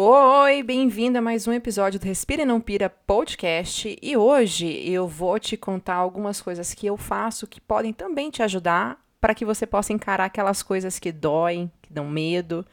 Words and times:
Oi, 0.00 0.62
bem-vindo 0.62 1.18
a 1.18 1.20
mais 1.20 1.48
um 1.48 1.52
episódio 1.52 1.98
do 1.98 2.06
Respira 2.06 2.42
e 2.42 2.44
Não 2.44 2.60
Pira 2.60 2.88
podcast. 2.88 3.98
E 4.00 4.16
hoje 4.16 4.88
eu 4.88 5.08
vou 5.08 5.40
te 5.40 5.56
contar 5.56 5.96
algumas 5.96 6.40
coisas 6.40 6.72
que 6.72 6.86
eu 6.86 6.96
faço 6.96 7.48
que 7.48 7.60
podem 7.60 7.92
também 7.92 8.30
te 8.30 8.40
ajudar 8.40 9.04
para 9.20 9.34
que 9.34 9.44
você 9.44 9.66
possa 9.66 9.92
encarar 9.92 10.26
aquelas 10.26 10.62
coisas 10.62 11.00
que 11.00 11.10
doem, 11.10 11.68
que 11.82 11.92
dão 11.92 12.08
medo, 12.08 12.64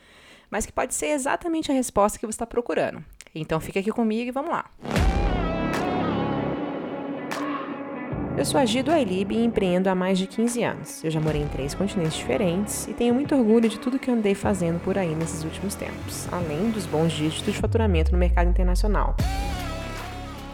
mas 0.52 0.68
que 0.68 0.72
pode 0.72 0.94
ser 0.94 1.08
exatamente 1.08 1.72
a 1.72 1.74
resposta 1.74 2.20
que 2.20 2.28
você 2.28 2.36
está 2.36 2.46
procurando. 2.46 3.04
Então 3.34 3.60
fica 3.60 3.80
aqui 3.80 3.92
comigo 3.92 4.30
e 4.30 4.32
vamos 4.32 4.52
lá. 4.52 4.70
Eu 8.38 8.44
sou 8.44 8.60
a 8.60 8.66
Gido 8.66 8.92
Ailib 8.92 9.32
e 9.32 9.46
empreendo 9.46 9.88
há 9.88 9.96
mais 9.96 10.18
de 10.18 10.28
15 10.28 10.62
anos. 10.62 11.02
Eu 11.02 11.10
já 11.10 11.22
morei 11.22 11.42
em 11.42 11.48
três 11.48 11.74
continentes 11.74 12.18
diferentes 12.18 12.86
e 12.86 12.94
tenho 12.94 13.14
muito 13.14 13.34
orgulho 13.34 13.70
de 13.70 13.80
tudo 13.80 13.98
que 13.98 14.12
andei 14.12 14.36
fazendo 14.36 14.78
por 14.84 14.98
aí 14.98 15.16
nesses 15.16 15.46
últimos 15.46 15.74
tempos, 15.74 16.28
além 16.34 16.70
dos 16.70 16.86
bons 16.86 17.14
dígitos 17.14 17.54
de 17.54 17.58
faturamento 17.58 18.12
no 18.12 18.18
mercado 18.18 18.50
internacional. 18.50 19.16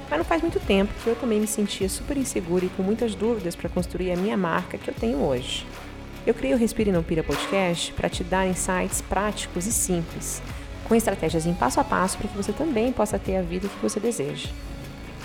Mas 0.08 0.20
não 0.20 0.23
faz 0.23 0.44
muito 0.44 0.59
tempo 0.59 0.94
que 1.03 1.08
eu 1.08 1.16
também 1.16 1.39
me 1.39 1.48
sentia 1.48 1.89
super 1.89 2.17
insegura 2.17 2.66
e 2.66 2.70
com 2.70 2.84
muitas 2.84 3.16
dúvidas 3.16 3.55
para 3.55 3.67
construir 3.67 4.11
a 4.11 4.16
minha 4.16 4.38
marca 4.38 4.77
que 4.77 4.88
eu 4.88 4.94
tenho 4.94 5.17
hoje. 5.17 5.66
Eu 6.23 6.36
criei 6.36 6.53
o 6.53 6.58
Respire 6.58 6.91
Não 6.91 7.02
Pira 7.02 7.23
podcast 7.23 7.94
para 7.94 8.09
te 8.09 8.23
dar 8.23 8.48
insights 8.48 9.02
práticos 9.02 9.66
e 9.66 9.72
simples, 9.72 10.39
com 10.88 10.94
estratégias 10.94 11.48
em 11.48 11.53
passo 11.55 11.80
a 11.80 11.84
passo 11.84 12.20
para 12.20 12.27
que 12.27 12.38
você 12.38 12.53
também 12.53 12.91
possa 12.91 13.17
ter 13.17 13.38
a 13.38 13.41
vida 13.41 13.67
que 13.67 13.81
você 13.81 14.00
deseja. 14.00 14.50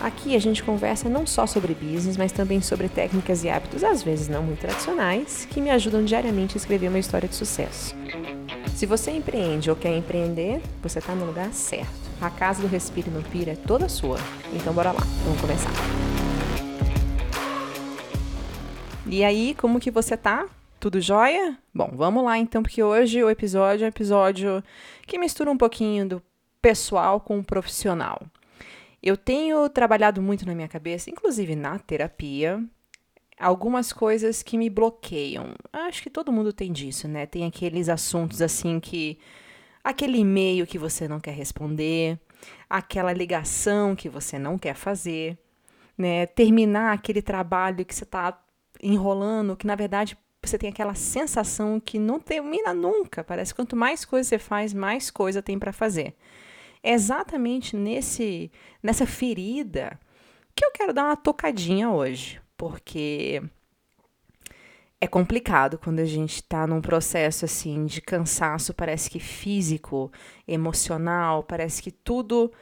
Aqui 0.01 0.37
a 0.37 0.39
gente 0.39 0.63
conversa 0.63 1.09
não 1.09 1.27
só 1.27 1.47
sobre 1.47 1.75
business, 1.75 2.17
mas 2.17 2.31
também 2.31 2.61
sobre 2.61 2.89
técnicas 2.89 3.43
e 3.43 3.49
hábitos, 3.49 3.83
às 3.83 4.03
vezes 4.03 4.29
não 4.29 4.43
muito 4.43 4.61
tradicionais, 4.61 5.49
que 5.51 5.61
me 5.61 5.71
ajudam 5.71 6.05
diariamente 6.05 6.57
a 6.57 6.59
escrever 6.59 6.89
uma 6.89 6.99
história 6.99 7.29
de 7.29 7.35
sucesso. 7.35 7.95
Se 8.75 8.85
você 8.85 9.11
empreende 9.11 9.71
ou 9.71 9.77
quer 9.77 9.97
empreender, 9.97 10.61
você 10.83 10.99
está 10.99 11.15
no 11.15 11.25
lugar 11.25 11.51
certo. 11.53 11.91
A 12.21 12.29
casa 12.29 12.61
do 12.61 12.69
Respiro 12.69 13.11
no 13.11 13.23
Pira 13.23 13.53
é 13.53 13.57
toda 13.57 13.89
sua. 13.89 14.19
Então 14.53 14.73
bora 14.73 14.93
lá, 14.93 15.01
vamos 15.25 15.41
começar. 15.41 15.71
E 19.07 19.25
aí, 19.25 19.55
como 19.55 19.81
que 19.81 19.91
você 19.91 20.17
tá? 20.17 20.47
Tudo 20.79 21.01
jóia? 21.01 21.57
Bom, 21.75 21.91
vamos 21.95 22.23
lá 22.23 22.37
então, 22.37 22.63
porque 22.63 22.83
hoje 22.83 23.25
o 23.25 23.31
episódio 23.31 23.85
é 23.85 23.87
um 23.87 23.89
episódio 23.89 24.63
que 25.07 25.19
mistura 25.19 25.51
um 25.51 25.57
pouquinho 25.57 26.07
do 26.07 26.23
pessoal 26.61 27.19
com 27.19 27.39
o 27.39 27.45
profissional. 27.45 28.21
Eu 29.07 29.17
tenho 29.17 29.69
trabalhado 29.69 30.21
muito 30.21 30.45
na 30.45 30.53
minha 30.53 30.67
cabeça, 30.67 31.09
inclusive 31.11 31.55
na 31.55 31.79
terapia, 31.79 32.61
algumas 33.39 33.93
coisas 33.93 34.43
que 34.43 34.59
me 34.59 34.69
bloqueiam. 34.69 35.55
Acho 35.73 36.03
que 36.03 36.11
todo 36.11 36.33
mundo 36.33 36.53
tem 36.53 36.73
disso, 36.73 37.07
né? 37.07 37.25
Tem 37.25 37.45
aqueles 37.47 37.89
assuntos 37.89 38.43
assim 38.43 38.81
que. 38.81 39.17
aquele 39.85 40.19
e-mail 40.19 40.67
que 40.67 40.77
você 40.77 41.07
não 41.07 41.21
quer 41.21 41.35
responder, 41.35 42.19
aquela 42.69 43.13
ligação 43.13 43.95
que 43.95 44.09
você 44.09 44.41
não 44.41 44.59
quer 44.59 44.75
fazer, 44.75 45.39
né? 45.97 46.27
Terminar 46.27 46.93
aquele 46.93 47.23
trabalho 47.23 47.85
que 47.85 47.95
você 47.95 48.03
está 48.03 48.37
enrolando, 48.83 49.57
que 49.57 49.69
na 49.69 49.77
verdade 49.77 50.19
você 50.43 50.59
tem 50.59 50.69
aquela 50.69 50.97
sensação 50.97 51.79
que 51.79 51.97
não 51.97 52.19
termina 52.19 52.75
nunca. 52.75 53.23
Parece 53.23 53.55
que 53.55 53.57
quanto 53.63 53.77
mais 53.77 54.05
coisa 54.05 54.29
você 54.29 54.39
faz, 54.41 54.75
mais 54.75 55.13
coisa 55.13 55.41
tem 55.41 55.61
para 55.61 55.73
fazer. 55.73 56.17
É 56.87 56.93
exatamente 56.93 57.77
nesse 57.77 58.49
nessa 58.81 59.05
ferida 59.05 59.99
que 60.55 60.65
eu 60.65 60.71
quero 60.71 60.93
dar 60.93 61.07
uma 61.07 61.17
tocadinha 61.17 61.91
hoje, 61.91 62.41
porque 62.57 63.43
é 65.01 65.09
complicado 65.09 65.79
quando 65.79 65.99
a 65.99 66.05
gente 66.05 66.37
está 66.37 66.65
num 66.65 66.81
processo 66.81 67.45
assim 67.45 67.87
de 67.87 68.01
cansaço, 68.01 68.73
parece 68.73 69.11
que 69.11 69.19
físico, 69.19 70.13
emocional, 70.47 71.43
parece 71.43 71.83
que 71.83 71.91
tudo 71.91 72.53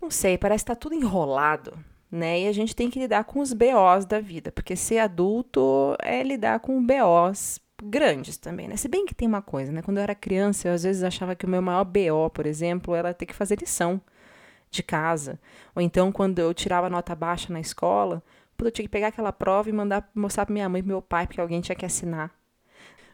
não 0.00 0.10
sei, 0.10 0.38
parece 0.38 0.64
que 0.64 0.70
tá 0.70 0.74
tudo 0.74 0.94
enrolado, 0.94 1.78
né? 2.10 2.40
E 2.40 2.48
a 2.48 2.52
gente 2.52 2.74
tem 2.74 2.88
que 2.88 2.98
lidar 2.98 3.24
com 3.24 3.40
os 3.40 3.52
BOs 3.52 4.06
da 4.06 4.20
vida, 4.20 4.50
porque 4.50 4.74
ser 4.74 5.00
adulto 5.00 5.94
é 6.00 6.22
lidar 6.22 6.60
com 6.60 6.82
BOs 6.82 7.60
grandes 7.82 8.36
também, 8.36 8.68
né? 8.68 8.76
Se 8.76 8.88
bem 8.88 9.04
que 9.04 9.14
tem 9.14 9.26
uma 9.28 9.42
coisa, 9.42 9.72
né? 9.72 9.82
Quando 9.82 9.98
eu 9.98 10.02
era 10.02 10.14
criança, 10.14 10.68
eu 10.68 10.74
às 10.74 10.82
vezes 10.82 11.02
achava 11.02 11.34
que 11.34 11.44
o 11.44 11.48
meu 11.48 11.60
maior 11.60 11.84
BO, 11.84 12.30
por 12.32 12.46
exemplo, 12.46 12.94
era 12.94 13.12
ter 13.12 13.26
que 13.26 13.34
fazer 13.34 13.58
lição 13.58 14.00
de 14.70 14.82
casa. 14.82 15.38
Ou 15.74 15.82
então, 15.82 16.10
quando 16.10 16.38
eu 16.38 16.54
tirava 16.54 16.88
nota 16.88 17.14
baixa 17.14 17.52
na 17.52 17.60
escola, 17.60 18.22
eu 18.60 18.70
tinha 18.70 18.84
que 18.84 18.90
pegar 18.90 19.08
aquela 19.08 19.32
prova 19.32 19.68
e 19.68 19.72
mandar 19.72 20.08
mostrar 20.14 20.46
para 20.46 20.52
minha 20.52 20.68
mãe 20.68 20.80
e 20.80 20.84
meu 20.84 21.02
pai, 21.02 21.26
porque 21.26 21.40
alguém 21.40 21.60
tinha 21.60 21.74
que 21.74 21.84
assinar. 21.84 22.30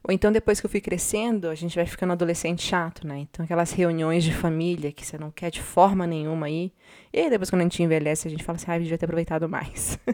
Ou 0.04 0.14
então, 0.14 0.30
depois 0.30 0.60
que 0.60 0.66
eu 0.66 0.70
fui 0.70 0.80
crescendo, 0.80 1.48
a 1.48 1.54
gente 1.54 1.74
vai 1.74 1.86
ficando 1.86 2.12
adolescente 2.12 2.62
chato, 2.62 3.06
né? 3.06 3.18
Então, 3.20 3.44
aquelas 3.44 3.72
reuniões 3.72 4.22
de 4.22 4.32
família 4.32 4.92
que 4.92 5.04
você 5.04 5.18
não 5.18 5.30
quer 5.30 5.50
de 5.50 5.60
forma 5.60 6.06
nenhuma 6.06 6.46
aí. 6.46 6.72
E 7.12 7.18
aí, 7.18 7.30
depois, 7.30 7.50
quando 7.50 7.62
a 7.62 7.64
gente 7.64 7.82
envelhece, 7.82 8.28
a 8.28 8.30
gente 8.30 8.44
fala 8.44 8.56
assim, 8.56 8.70
ah, 8.70 8.78
devia 8.78 8.96
ter 8.96 9.06
aproveitado 9.06 9.48
mais. 9.48 9.98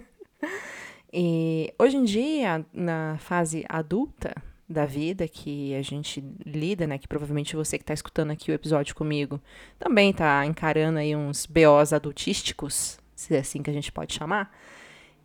E 1.16 1.72
hoje 1.78 1.97
em 1.97 2.02
dia, 2.02 2.66
na 2.72 3.16
fase 3.20 3.64
adulta 3.69 4.34
da 4.69 4.84
vida 4.84 5.28
que 5.28 5.72
a 5.76 5.80
gente 5.80 6.25
lida, 6.44 6.88
né, 6.88 6.98
que 6.98 7.06
provavelmente 7.06 7.54
você 7.54 7.78
que 7.78 7.84
está 7.84 7.94
escutando 7.94 8.32
aqui 8.32 8.50
o 8.50 8.54
episódio 8.54 8.97
comigo 8.97 9.41
também 9.78 10.10
está 10.10 10.44
encarando 10.44 10.98
aí 10.98 11.14
uns 11.14 11.47
BOs 11.47 11.92
adultísticos, 11.92 12.98
se 13.14 13.36
é 13.36 13.38
assim 13.38 13.62
que 13.62 13.70
a 13.70 13.72
gente 13.72 13.92
pode 13.92 14.12
chamar, 14.12 14.52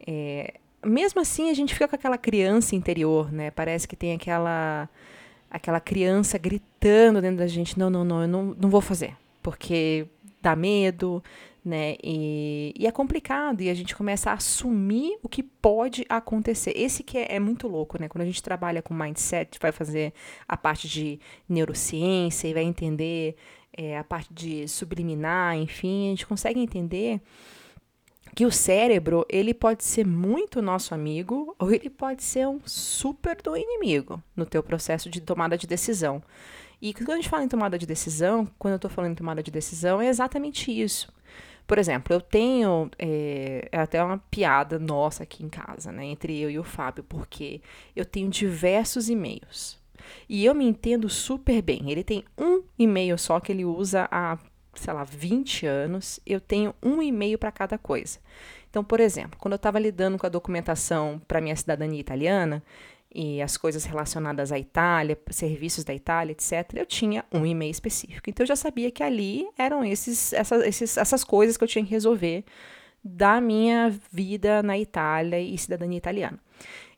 é, 0.05 0.59
mesmo 0.85 1.21
assim 1.21 1.49
a 1.49 1.55
gente 1.55 1.73
fica 1.73 1.87
com 1.87 1.95
aquela 1.95 2.19
criança 2.19 2.75
interior, 2.75 3.31
né? 3.31 3.49
Parece 3.49 3.87
que 3.87 3.95
tem 3.95 4.13
aquela 4.13 4.87
aquela 5.49 5.79
criança 5.79 6.37
gritando 6.37 7.19
dentro 7.19 7.37
da 7.37 7.47
gente, 7.47 7.79
não, 7.79 7.89
não, 7.89 8.05
não, 8.05 8.21
eu 8.21 8.27
não, 8.27 8.55
não 8.59 8.69
vou 8.69 8.81
fazer, 8.81 9.15
porque 9.41 10.05
dá 10.39 10.55
medo, 10.55 11.23
né? 11.69 11.95
E, 12.03 12.73
e, 12.77 12.87
é 12.87 12.91
complicado 12.91 13.61
e 13.61 13.69
a 13.69 13.73
gente 13.73 13.95
começa 13.95 14.31
a 14.31 14.33
assumir 14.33 15.17
o 15.21 15.29
que 15.29 15.43
pode 15.43 16.05
acontecer. 16.09 16.73
Esse 16.75 17.03
que 17.03 17.17
é, 17.17 17.35
é, 17.35 17.39
muito 17.39 17.67
louco, 17.67 18.01
né? 18.01 18.09
Quando 18.09 18.23
a 18.23 18.25
gente 18.25 18.41
trabalha 18.41 18.81
com 18.81 18.93
mindset, 18.93 19.59
vai 19.61 19.71
fazer 19.71 20.11
a 20.47 20.57
parte 20.57 20.87
de 20.87 21.19
neurociência 21.47 22.47
e 22.47 22.53
vai 22.53 22.63
entender 22.63 23.35
é, 23.71 23.97
a 23.97 24.03
parte 24.03 24.33
de 24.33 24.67
subliminar, 24.67 25.55
enfim, 25.55 26.07
a 26.07 26.09
gente 26.09 26.25
consegue 26.25 26.59
entender 26.59 27.21
que 28.35 28.45
o 28.45 28.51
cérebro 28.51 29.25
ele 29.29 29.53
pode 29.53 29.83
ser 29.83 30.05
muito 30.05 30.61
nosso 30.61 30.93
amigo 30.93 31.55
ou 31.59 31.71
ele 31.71 31.89
pode 31.89 32.23
ser 32.23 32.47
um 32.47 32.59
super 32.65 33.39
do 33.41 33.55
inimigo 33.55 34.21
no 34.35 34.45
teu 34.45 34.63
processo 34.63 35.09
de 35.09 35.21
tomada 35.21 35.57
de 35.57 35.67
decisão. 35.67 36.21
E 36.81 36.93
quando 36.93 37.11
a 37.11 37.15
gente 37.15 37.29
fala 37.29 37.43
em 37.43 37.47
tomada 37.47 37.77
de 37.77 37.85
decisão, 37.85 38.47
quando 38.57 38.73
eu 38.73 38.77
estou 38.77 38.89
falando 38.89 39.11
em 39.11 39.15
tomada 39.15 39.43
de 39.43 39.51
decisão, 39.51 40.01
é 40.01 40.07
exatamente 40.07 40.71
isso. 40.71 41.11
Por 41.69 41.77
exemplo, 41.77 42.15
eu 42.15 42.19
tenho 42.19 42.89
é, 42.97 43.69
é, 43.71 43.79
até 43.79 44.03
uma 44.03 44.17
piada 44.17 44.79
nossa 44.79 45.21
aqui 45.21 45.45
em 45.45 45.49
casa, 45.49 45.91
né, 45.91 46.03
entre 46.03 46.35
eu 46.35 46.49
e 46.49 46.57
o 46.57 46.63
Fábio, 46.63 47.03
porque 47.03 47.61
eu 47.95 48.03
tenho 48.03 48.27
diversos 48.27 49.07
e-mails. 49.07 49.77
E 50.27 50.43
eu 50.43 50.55
me 50.55 50.65
entendo 50.65 51.07
super 51.07 51.61
bem. 51.61 51.91
Ele 51.91 52.03
tem 52.03 52.25
um 52.35 52.63
e-mail 52.79 53.19
só 53.19 53.39
que 53.39 53.51
ele 53.51 53.65
usa 53.65 54.07
há, 54.09 54.39
sei 54.73 54.91
lá, 54.91 55.03
20 55.03 55.67
anos. 55.67 56.19
Eu 56.25 56.41
tenho 56.41 56.73
um 56.81 57.03
e-mail 57.03 57.37
para 57.37 57.51
cada 57.51 57.77
coisa. 57.77 58.17
Então, 58.67 58.83
por 58.83 58.99
exemplo, 58.99 59.37
quando 59.39 59.51
eu 59.51 59.57
estava 59.57 59.77
lidando 59.77 60.17
com 60.17 60.25
a 60.25 60.29
documentação 60.29 61.21
para 61.27 61.39
minha 61.39 61.55
cidadania 61.55 61.99
italiana, 61.99 62.63
e 63.13 63.41
as 63.41 63.57
coisas 63.57 63.85
relacionadas 63.85 64.51
à 64.51 64.59
Itália, 64.59 65.17
serviços 65.31 65.83
da 65.83 65.93
Itália, 65.93 66.31
etc., 66.31 66.75
eu 66.75 66.85
tinha 66.85 67.25
um 67.31 67.45
e-mail 67.45 67.71
específico. 67.71 68.29
Então 68.29 68.43
eu 68.43 68.47
já 68.47 68.55
sabia 68.55 68.91
que 68.91 69.01
ali 69.01 69.47
eram 69.57 69.83
esses, 69.83 70.31
essas, 70.33 70.63
esses, 70.63 70.97
essas 70.97 71.23
coisas 71.23 71.57
que 71.57 71.63
eu 71.63 71.67
tinha 71.67 71.83
que 71.83 71.91
resolver 71.91 72.43
da 73.03 73.41
minha 73.41 73.89
vida 74.11 74.61
na 74.61 74.77
Itália 74.77 75.39
e 75.39 75.57
cidadania 75.57 75.97
italiana. 75.97 76.39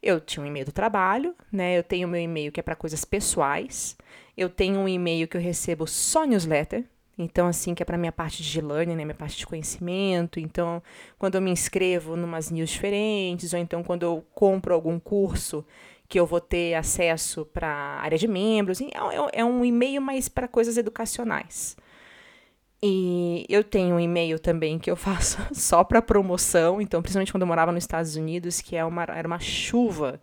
Eu 0.01 0.19
tinha 0.19 0.43
um 0.43 0.47
e-mail 0.47 0.65
do 0.65 0.71
trabalho, 0.71 1.35
né? 1.51 1.77
Eu 1.77 1.83
tenho 1.83 2.07
meu 2.07 2.19
e-mail 2.19 2.51
que 2.51 2.59
é 2.59 2.63
para 2.63 2.75
coisas 2.75 3.05
pessoais. 3.05 3.95
Eu 4.35 4.49
tenho 4.49 4.79
um 4.79 4.89
e-mail 4.89 5.27
que 5.27 5.37
eu 5.37 5.41
recebo 5.41 5.85
só 5.85 6.25
newsletter, 6.25 6.85
então, 7.17 7.47
assim, 7.47 7.75
que 7.75 7.83
é 7.83 7.85
para 7.85 7.97
minha 7.97 8.11
parte 8.11 8.41
de 8.41 8.61
learning, 8.61 8.95
né, 8.95 9.05
minha 9.05 9.15
parte 9.15 9.37
de 9.37 9.45
conhecimento. 9.45 10.39
Então, 10.39 10.81
quando 11.19 11.35
eu 11.35 11.41
me 11.41 11.51
inscrevo 11.51 12.15
numas 12.15 12.49
news 12.49 12.69
diferentes, 12.69 13.53
ou 13.53 13.59
então 13.59 13.83
quando 13.83 14.03
eu 14.03 14.25
compro 14.33 14.73
algum 14.73 14.99
curso, 14.99 15.63
que 16.11 16.19
eu 16.19 16.25
vou 16.25 16.41
ter 16.41 16.73
acesso 16.73 17.45
para 17.45 17.69
área 17.69 18.17
de 18.17 18.27
membros. 18.27 18.81
É, 18.81 18.85
é, 18.85 19.39
é 19.39 19.45
um 19.45 19.63
e-mail 19.63 20.01
mais 20.01 20.27
para 20.27 20.45
coisas 20.45 20.75
educacionais. 20.75 21.77
E 22.83 23.45
eu 23.47 23.63
tenho 23.63 23.95
um 23.95 23.99
e-mail 23.99 24.37
também 24.37 24.77
que 24.77 24.91
eu 24.91 24.95
faço 24.97 25.37
só 25.53 25.85
para 25.85 26.01
promoção, 26.01 26.81
então, 26.81 27.01
principalmente 27.01 27.31
quando 27.31 27.43
eu 27.43 27.47
morava 27.47 27.71
nos 27.71 27.85
Estados 27.85 28.17
Unidos, 28.17 28.59
que 28.59 28.75
é 28.75 28.83
uma, 28.83 29.03
era 29.03 29.25
uma 29.25 29.39
chuva 29.39 30.21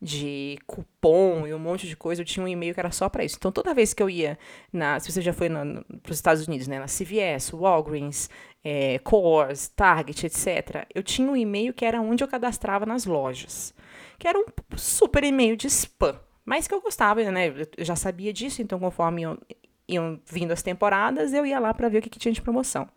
de 0.00 0.58
cupom 0.66 1.46
e 1.46 1.52
um 1.52 1.58
monte 1.58 1.86
de 1.86 1.96
coisa, 1.96 2.22
eu 2.22 2.26
tinha 2.26 2.44
um 2.44 2.48
e-mail 2.48 2.72
que 2.72 2.80
era 2.80 2.90
só 2.90 3.06
para 3.06 3.22
isso. 3.22 3.36
Então, 3.38 3.52
toda 3.52 3.74
vez 3.74 3.92
que 3.92 4.02
eu 4.02 4.08
ia, 4.08 4.38
na, 4.72 4.98
se 5.00 5.12
você 5.12 5.20
já 5.20 5.34
foi 5.34 5.50
para 5.50 6.10
os 6.10 6.16
Estados 6.16 6.48
Unidos, 6.48 6.66
né, 6.66 6.78
na 6.78 6.86
CVS, 6.86 7.52
Walgreens, 7.52 8.30
é, 8.66 9.00
Target, 9.74 10.26
etc., 10.26 10.86
eu 10.94 11.02
tinha 11.02 11.30
um 11.30 11.36
e-mail 11.36 11.72
que 11.72 11.84
era 11.84 12.00
onde 12.00 12.24
eu 12.24 12.28
cadastrava 12.28 12.84
nas 12.84 13.04
lojas 13.04 13.74
que 14.18 14.26
era 14.26 14.38
um 14.38 14.44
super 14.76 15.24
e-mail 15.24 15.56
de 15.56 15.66
spam. 15.66 16.18
Mas 16.44 16.68
que 16.68 16.74
eu 16.74 16.80
gostava, 16.80 17.22
né? 17.30 17.48
Eu 17.76 17.84
já 17.84 17.96
sabia 17.96 18.32
disso, 18.32 18.62
então 18.62 18.78
conforme 18.78 19.22
eu 19.22 19.38
iam 19.88 20.20
vindo 20.24 20.52
as 20.52 20.62
temporadas, 20.62 21.32
eu 21.32 21.44
ia 21.44 21.58
lá 21.58 21.74
para 21.74 21.88
ver 21.88 21.98
o 21.98 22.02
que, 22.02 22.10
que 22.10 22.18
tinha 22.18 22.32
de 22.32 22.42
promoção. 22.42 22.88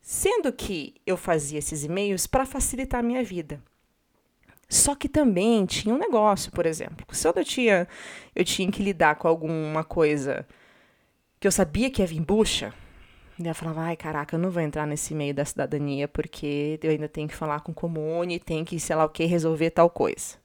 Sendo 0.00 0.52
que 0.52 0.94
eu 1.06 1.16
fazia 1.16 1.58
esses 1.58 1.84
e-mails 1.84 2.26
para 2.26 2.44
facilitar 2.44 3.00
a 3.00 3.02
minha 3.02 3.22
vida. 3.22 3.62
Só 4.68 4.94
que 4.94 5.08
também 5.08 5.64
tinha 5.66 5.94
um 5.94 5.98
negócio, 5.98 6.50
por 6.52 6.66
exemplo. 6.66 7.06
Quando 7.06 7.38
eu 7.38 7.44
tinha, 7.44 7.88
eu 8.34 8.44
tinha 8.44 8.70
que 8.70 8.82
lidar 8.82 9.16
com 9.16 9.28
alguma 9.28 9.84
coisa 9.84 10.46
que 11.38 11.46
eu 11.46 11.52
sabia 11.52 11.90
que 11.90 12.00
ia 12.00 12.06
vir 12.06 12.20
bucha, 12.20 12.72
e 13.46 13.50
eu 13.50 13.54
falava, 13.54 13.82
ai, 13.82 13.96
caraca, 13.96 14.36
eu 14.36 14.40
não 14.40 14.50
vou 14.50 14.62
entrar 14.62 14.86
nesse 14.86 15.14
meio 15.14 15.34
da 15.34 15.44
cidadania 15.44 16.08
porque 16.08 16.78
eu 16.82 16.90
ainda 16.90 17.08
tenho 17.08 17.28
que 17.28 17.34
falar 17.34 17.60
com 17.60 17.72
o 17.72 17.74
comune, 17.74 18.38
tenho 18.38 18.64
que, 18.64 18.78
sei 18.78 18.96
lá 18.96 19.04
o 19.04 19.08
que, 19.08 19.24
resolver 19.24 19.70
tal 19.70 19.88
coisa. 19.90 20.42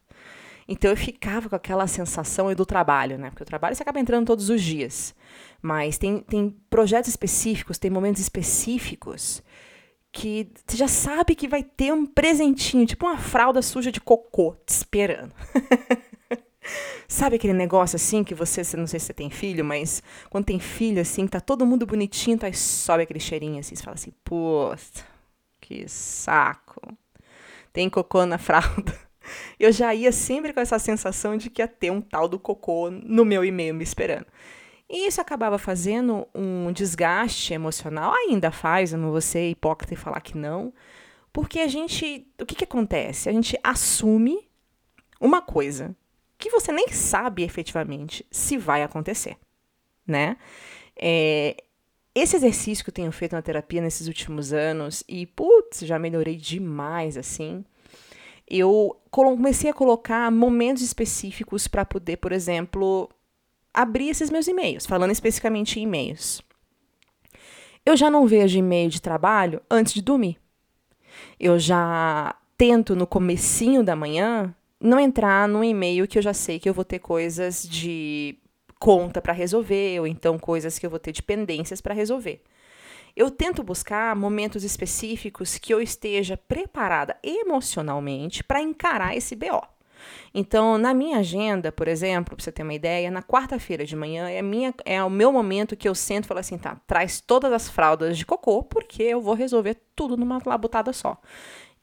Então 0.67 0.91
eu 0.91 0.97
ficava 0.97 1.47
com 1.49 1.55
aquela 1.55 1.88
sensação 1.88 2.53
do 2.53 2.65
trabalho, 2.65 3.17
né? 3.17 3.29
Porque 3.29 3.44
o 3.44 3.45
trabalho 3.45 3.75
você 3.75 3.83
acaba 3.83 3.99
entrando 3.99 4.27
todos 4.27 4.49
os 4.49 4.61
dias. 4.61 5.15
Mas 5.61 5.97
tem, 5.97 6.19
tem 6.19 6.55
projetos 6.69 7.09
específicos, 7.09 7.77
tem 7.77 7.89
momentos 7.89 8.21
específicos 8.21 9.41
que 10.11 10.50
você 10.65 10.77
já 10.77 10.88
sabe 10.88 11.35
que 11.35 11.47
vai 11.47 11.63
ter 11.63 11.93
um 11.93 12.05
presentinho, 12.05 12.85
tipo 12.85 13.05
uma 13.05 13.17
fralda 13.17 13.61
suja 13.61 13.91
de 13.91 14.01
cocô 14.01 14.55
te 14.65 14.73
esperando. 14.73 15.33
Sabe 17.07 17.38
aquele 17.38 17.54
negócio 17.54 17.95
assim 17.95 18.24
que 18.24 18.36
você, 18.36 18.62
não 18.75 18.86
sei 18.86 19.00
se 19.00 19.07
você 19.07 19.13
tem 19.13 19.30
filho, 19.30 19.63
mas 19.63 20.04
quando 20.30 20.45
tem 20.45 20.59
filho 20.59 21.01
assim, 21.01 21.25
tá 21.25 21.39
todo 21.39 21.65
mundo 21.65 21.86
bonitinho, 21.86 22.38
tá, 22.38 22.51
sobe 22.51 23.04
aquele 23.04 23.19
cheirinho 23.19 23.59
assim, 23.59 23.75
você 23.75 23.83
fala 23.83 23.95
assim, 23.95 24.12
pô, 24.25 24.75
que 25.62 25.88
saco. 25.88 26.81
Tem 27.71 27.89
cocô 27.89 28.25
na 28.25 28.38
fralda. 28.39 28.94
Eu 29.59 29.71
já 29.71 29.94
ia 29.95 30.12
sempre 30.12 30.51
com 30.54 30.59
essa 30.59 30.80
sensação 30.80 31.38
de 31.38 31.50
que 31.50 31.62
ia 31.62 31.68
ter 31.68 31.92
um 31.92 32.01
tal 32.01 32.27
do 32.27 32.39
cocô 32.39 32.89
no 32.89 33.24
meu 33.24 33.44
e-mail 33.44 33.74
me 33.74 33.83
esperando. 33.83 34.25
E 34.89 35.07
isso 35.07 35.19
acabava 35.19 35.57
fazendo 35.57 36.27
um 36.33 36.71
desgaste 36.71 37.53
emocional, 37.53 38.13
ainda 38.13 38.51
faz, 38.51 38.94
eu 38.94 39.00
não 39.00 39.12
vou 39.12 39.19
ser 39.21 39.50
hipócrita 39.50 39.94
e 39.94 39.98
falar 39.98 40.21
que 40.21 40.38
não, 40.38 40.74
porque 41.33 41.60
a 41.60 41.68
gente, 41.68 42.25
o 42.42 42.45
que, 42.45 42.56
que 42.56 42.63
acontece? 42.63 43.27
A 43.27 43.33
gente 43.33 43.60
assume 43.63 44.50
uma 45.19 45.42
coisa 45.42 45.95
que 46.38 46.50
você 46.50 46.72
nem 46.72 46.89
sabe 46.89 47.44
efetivamente 47.44 48.25
se 48.31 48.57
vai 48.57 48.84
acontecer, 48.84 49.38
né? 50.06 50.38
É, 50.95 51.63
esse 52.13 52.36
exercício 52.36 52.84
que 52.84 52.89
eu 52.89 52.94
tenho 52.94 53.12
feito 53.12 53.34
na 53.34 53.42
terapia 53.42 53.81
nesses 53.81 54.07
últimos 54.07 54.51
anos, 54.51 55.04
e 55.07 55.25
putz, 55.25 55.81
já 55.81 56.00
melhorei 56.00 56.36
demais 56.36 57.18
assim, 57.18 57.63
eu 58.50 59.00
comecei 59.12 59.69
a 59.69 59.74
colocar 59.74 60.31
momentos 60.31 60.81
específicos 60.81 61.68
para 61.68 61.86
poder, 61.86 62.18
por 62.18 62.31
exemplo, 62.31 63.10
abrir 63.74 64.10
esses 64.10 64.30
meus 64.30 64.48
e-mails, 64.48 64.86
falando 64.86 65.12
especificamente 65.12 65.80
em 65.80 65.84
e-mails. 65.84 66.42
Eu 67.86 67.95
já 67.95 68.10
não 68.10 68.25
vejo 68.25 68.57
e-mail 68.57 68.89
de 68.89 69.01
trabalho 69.01 69.62
antes 69.69 69.94
de 69.94 70.01
dormir. 70.01 70.38
Eu 71.39 71.60
já 71.60 72.36
tento 72.57 72.95
no 72.95 73.06
comecinho 73.06 73.84
da 73.84 73.95
manhã 73.95 74.56
não 74.79 75.00
entrar 75.00 75.47
num 75.47 75.63
e-mail 75.63 76.07
que 76.07 76.18
eu 76.18 76.21
já 76.21 76.33
sei 76.33 76.59
que 76.59 76.69
eu 76.69 76.74
vou 76.74 76.85
ter 76.85 77.00
coisas 77.00 77.63
de 77.63 78.38
conta 78.79 79.21
para 79.21 79.33
resolver 79.33 80.00
ou 80.00 80.07
então 80.07 80.38
coisas 80.38 80.77
que 80.77 80.85
eu 80.85 80.89
vou 80.89 81.00
ter 81.00 81.12
dependências 81.12 81.81
para 81.81 81.94
resolver. 81.94 82.41
Eu 83.15 83.31
tento 83.31 83.63
buscar 83.63 84.15
momentos 84.15 84.63
específicos 84.63 85.57
que 85.57 85.74
eu 85.74 85.81
esteja 85.81 86.38
preparada 86.38 87.18
emocionalmente 87.24 88.44
para 88.44 88.62
encarar 88.62 89.18
esse 89.18 89.35
BO. 89.35 89.62
Então, 90.33 90.77
na 90.77 90.94
minha 90.94 91.18
agenda, 91.18 91.71
por 91.71 91.88
exemplo, 91.88 92.35
para 92.35 92.44
você 92.44 92.51
ter 92.51 92.62
uma 92.62 92.75
ideia, 92.75 93.09
na 93.09 93.24
quarta-feira 93.24 93.85
de 93.85 93.95
manhã 93.95 94.29
é, 94.29 94.41
minha, 94.44 94.74
é 94.85 95.03
o 95.03 95.09
meu 95.09 95.31
momento 95.31 95.75
que 95.75 95.89
eu 95.89 95.95
sento 95.95 96.25
e 96.25 96.27
falo 96.27 96.39
assim, 96.39 96.59
tá, 96.59 96.79
traz 96.85 97.19
todas 97.19 97.51
as 97.51 97.68
fraldas 97.68 98.18
de 98.18 98.25
cocô, 98.25 98.62
porque 98.63 99.01
eu 99.01 99.19
vou 99.19 99.33
resolver 99.33 99.77
tudo 99.95 100.15
numa 100.15 100.39
labutada 100.45 100.94
só. 100.94 101.19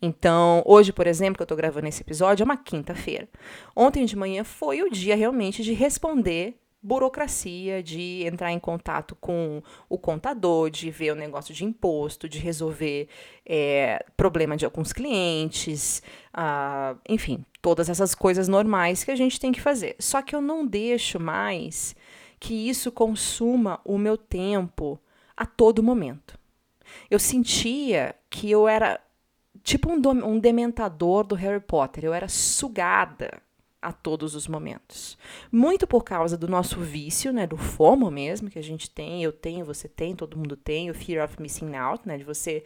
Então, 0.04 0.62
hoje, 0.66 0.92
por 0.92 1.06
exemplo, 1.06 1.36
que 1.36 1.42
eu 1.42 1.46
estou 1.46 1.56
gravando 1.56 1.88
esse 1.88 2.02
episódio, 2.02 2.42
é 2.42 2.44
uma 2.44 2.58
quinta-feira. 2.58 3.26
Ontem 3.74 4.04
de 4.04 4.14
manhã 4.14 4.44
foi 4.44 4.82
o 4.82 4.90
dia 4.90 5.16
realmente 5.16 5.62
de 5.62 5.72
responder 5.72 6.60
burocracia, 6.82 7.82
de 7.82 8.22
entrar 8.26 8.52
em 8.52 8.58
contato 8.58 9.16
com 9.18 9.62
o 9.88 9.96
contador, 9.96 10.68
de 10.68 10.90
ver 10.90 11.12
o 11.12 11.14
negócio 11.14 11.54
de 11.54 11.64
imposto, 11.64 12.28
de 12.28 12.38
resolver 12.38 13.08
é, 13.46 14.04
problema 14.14 14.58
de 14.58 14.66
alguns 14.66 14.92
clientes, 14.92 16.02
uh, 16.36 17.00
enfim, 17.08 17.42
todas 17.62 17.88
essas 17.88 18.14
coisas 18.14 18.46
normais 18.46 19.02
que 19.02 19.10
a 19.10 19.16
gente 19.16 19.40
tem 19.40 19.52
que 19.52 19.60
fazer. 19.62 19.96
Só 19.98 20.20
que 20.20 20.36
eu 20.36 20.42
não 20.42 20.66
deixo 20.66 21.18
mais 21.18 21.96
que 22.38 22.68
isso 22.68 22.92
consuma 22.92 23.80
o 23.82 23.96
meu 23.96 24.18
tempo 24.18 25.00
a 25.34 25.46
todo 25.46 25.82
momento. 25.82 26.38
Eu 27.10 27.18
sentia 27.18 28.14
que 28.28 28.50
eu 28.50 28.68
era 28.68 29.00
tipo 29.62 29.90
um, 29.90 30.00
um 30.24 30.38
dementador 30.38 31.24
do 31.24 31.34
Harry 31.34 31.60
Potter, 31.60 32.04
eu 32.04 32.14
era 32.14 32.28
sugada 32.28 33.42
a 33.84 33.92
todos 33.92 34.34
os 34.34 34.48
momentos. 34.48 35.18
Muito 35.52 35.86
por 35.86 36.02
causa 36.02 36.38
do 36.38 36.48
nosso 36.48 36.80
vício, 36.80 37.32
né, 37.32 37.46
do 37.46 37.56
FOMO 37.56 38.10
mesmo, 38.10 38.48
que 38.48 38.58
a 38.58 38.62
gente 38.62 38.90
tem, 38.90 39.22
eu 39.22 39.30
tenho, 39.30 39.64
você 39.64 39.86
tem, 39.86 40.16
todo 40.16 40.38
mundo 40.38 40.56
tem, 40.56 40.90
o 40.90 40.94
fear 40.94 41.24
of 41.24 41.40
missing 41.40 41.76
out, 41.76 42.06
né, 42.08 42.16
de 42.16 42.24
você, 42.24 42.64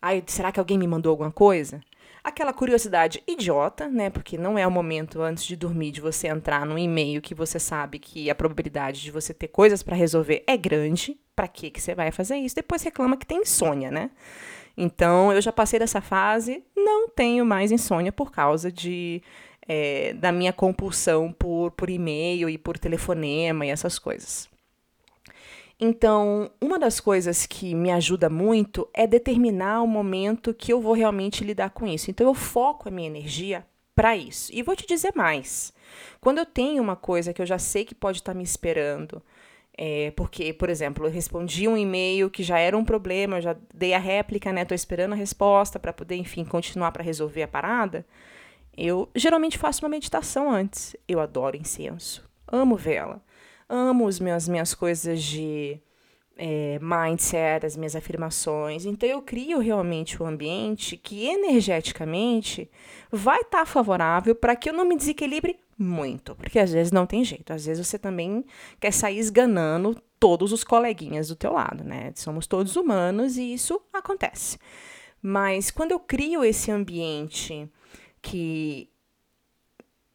ai, 0.00 0.22
será 0.26 0.52
que 0.52 0.60
alguém 0.60 0.76
me 0.76 0.86
mandou 0.86 1.10
alguma 1.10 1.32
coisa? 1.32 1.80
Aquela 2.22 2.52
curiosidade 2.52 3.22
idiota, 3.26 3.88
né, 3.88 4.10
porque 4.10 4.36
não 4.38 4.58
é 4.58 4.66
o 4.66 4.70
momento 4.70 5.22
antes 5.22 5.44
de 5.44 5.56
dormir 5.56 5.90
de 5.90 6.00
você 6.00 6.28
entrar 6.28 6.66
num 6.66 6.78
e-mail 6.78 7.22
que 7.22 7.34
você 7.34 7.58
sabe 7.58 7.98
que 7.98 8.30
a 8.30 8.34
probabilidade 8.34 9.00
de 9.00 9.10
você 9.10 9.32
ter 9.34 9.48
coisas 9.48 9.82
para 9.82 9.96
resolver 9.96 10.44
é 10.46 10.56
grande. 10.56 11.18
Para 11.34 11.48
que 11.48 11.70
que 11.70 11.80
você 11.80 11.94
vai 11.94 12.12
fazer 12.12 12.36
isso? 12.36 12.54
Depois 12.54 12.82
reclama 12.82 13.16
que 13.16 13.26
tem 13.26 13.40
insônia, 13.40 13.90
né? 13.90 14.10
Então, 14.76 15.32
eu 15.32 15.40
já 15.40 15.52
passei 15.52 15.78
dessa 15.78 16.00
fase, 16.00 16.64
não 16.76 17.08
tenho 17.08 17.44
mais 17.44 17.70
insônia 17.70 18.12
por 18.12 18.30
causa 18.30 18.72
de 18.72 19.22
é, 19.66 20.12
da 20.14 20.32
minha 20.32 20.52
compulsão 20.52 21.32
por, 21.32 21.70
por 21.72 21.88
e-mail 21.88 22.48
e 22.48 22.58
por 22.58 22.78
telefonema 22.78 23.66
e 23.66 23.70
essas 23.70 23.98
coisas. 23.98 24.50
Então, 25.78 26.50
uma 26.60 26.78
das 26.78 27.00
coisas 27.00 27.44
que 27.44 27.74
me 27.74 27.90
ajuda 27.90 28.30
muito 28.30 28.88
é 28.94 29.06
determinar 29.06 29.82
o 29.82 29.86
momento 29.86 30.54
que 30.54 30.72
eu 30.72 30.80
vou 30.80 30.92
realmente 30.92 31.42
lidar 31.42 31.70
com 31.70 31.86
isso. 31.86 32.10
Então, 32.10 32.26
eu 32.26 32.34
foco 32.34 32.88
a 32.88 32.92
minha 32.92 33.08
energia 33.08 33.66
para 33.94 34.16
isso. 34.16 34.50
E 34.54 34.62
vou 34.62 34.76
te 34.76 34.86
dizer 34.86 35.12
mais. 35.16 35.72
Quando 36.20 36.38
eu 36.38 36.46
tenho 36.46 36.82
uma 36.82 36.94
coisa 36.94 37.32
que 37.32 37.42
eu 37.42 37.46
já 37.46 37.58
sei 37.58 37.84
que 37.84 37.94
pode 37.94 38.18
estar 38.18 38.32
tá 38.32 38.38
me 38.38 38.44
esperando, 38.44 39.20
é, 39.76 40.12
porque, 40.12 40.52
por 40.52 40.68
exemplo, 40.68 41.06
eu 41.06 41.10
respondi 41.10 41.66
um 41.66 41.76
e-mail 41.76 42.28
que 42.30 42.42
já 42.42 42.58
era 42.58 42.76
um 42.76 42.84
problema, 42.84 43.38
eu 43.38 43.42
já 43.42 43.56
dei 43.74 43.94
a 43.94 43.98
réplica, 43.98 44.52
né? 44.52 44.64
Tô 44.64 44.74
esperando 44.74 45.12
a 45.12 45.16
resposta 45.16 45.78
para 45.78 45.92
poder, 45.92 46.16
enfim, 46.16 46.44
continuar 46.44 46.92
para 46.92 47.02
resolver 47.02 47.42
a 47.42 47.48
parada. 47.48 48.04
Eu 48.76 49.08
geralmente 49.14 49.58
faço 49.58 49.84
uma 49.84 49.88
meditação 49.88 50.50
antes. 50.50 50.96
Eu 51.08 51.20
adoro 51.20 51.56
incenso, 51.56 52.28
amo 52.46 52.76
vela, 52.76 53.22
amo 53.68 54.06
as 54.06 54.20
minhas, 54.20 54.46
minhas 54.48 54.74
coisas 54.74 55.22
de 55.22 55.80
é, 56.36 56.78
mindset, 56.80 57.64
as 57.64 57.76
minhas 57.76 57.96
afirmações. 57.96 58.84
Então 58.84 59.08
eu 59.08 59.22
crio 59.22 59.58
realmente 59.58 60.22
um 60.22 60.26
ambiente 60.26 60.96
que 60.96 61.26
energeticamente 61.26 62.70
vai 63.10 63.40
estar 63.40 63.60
tá 63.60 63.66
favorável 63.66 64.34
para 64.34 64.54
que 64.56 64.68
eu 64.68 64.74
não 64.74 64.84
me 64.84 64.96
desequilibre 64.96 65.58
muito, 65.78 66.34
porque 66.36 66.58
às 66.58 66.72
vezes 66.72 66.92
não 66.92 67.06
tem 67.06 67.24
jeito. 67.24 67.52
Às 67.52 67.66
vezes 67.66 67.86
você 67.86 67.98
também 67.98 68.44
quer 68.80 68.92
sair 68.92 69.18
esganando 69.18 70.00
todos 70.18 70.52
os 70.52 70.62
coleguinhas 70.62 71.28
do 71.28 71.36
teu 71.36 71.52
lado, 71.52 71.82
né? 71.82 72.12
Somos 72.14 72.46
todos 72.46 72.76
humanos 72.76 73.36
e 73.36 73.52
isso 73.52 73.80
acontece. 73.92 74.58
Mas 75.20 75.70
quando 75.70 75.92
eu 75.92 76.00
crio 76.00 76.44
esse 76.44 76.70
ambiente 76.70 77.68
que 78.20 78.88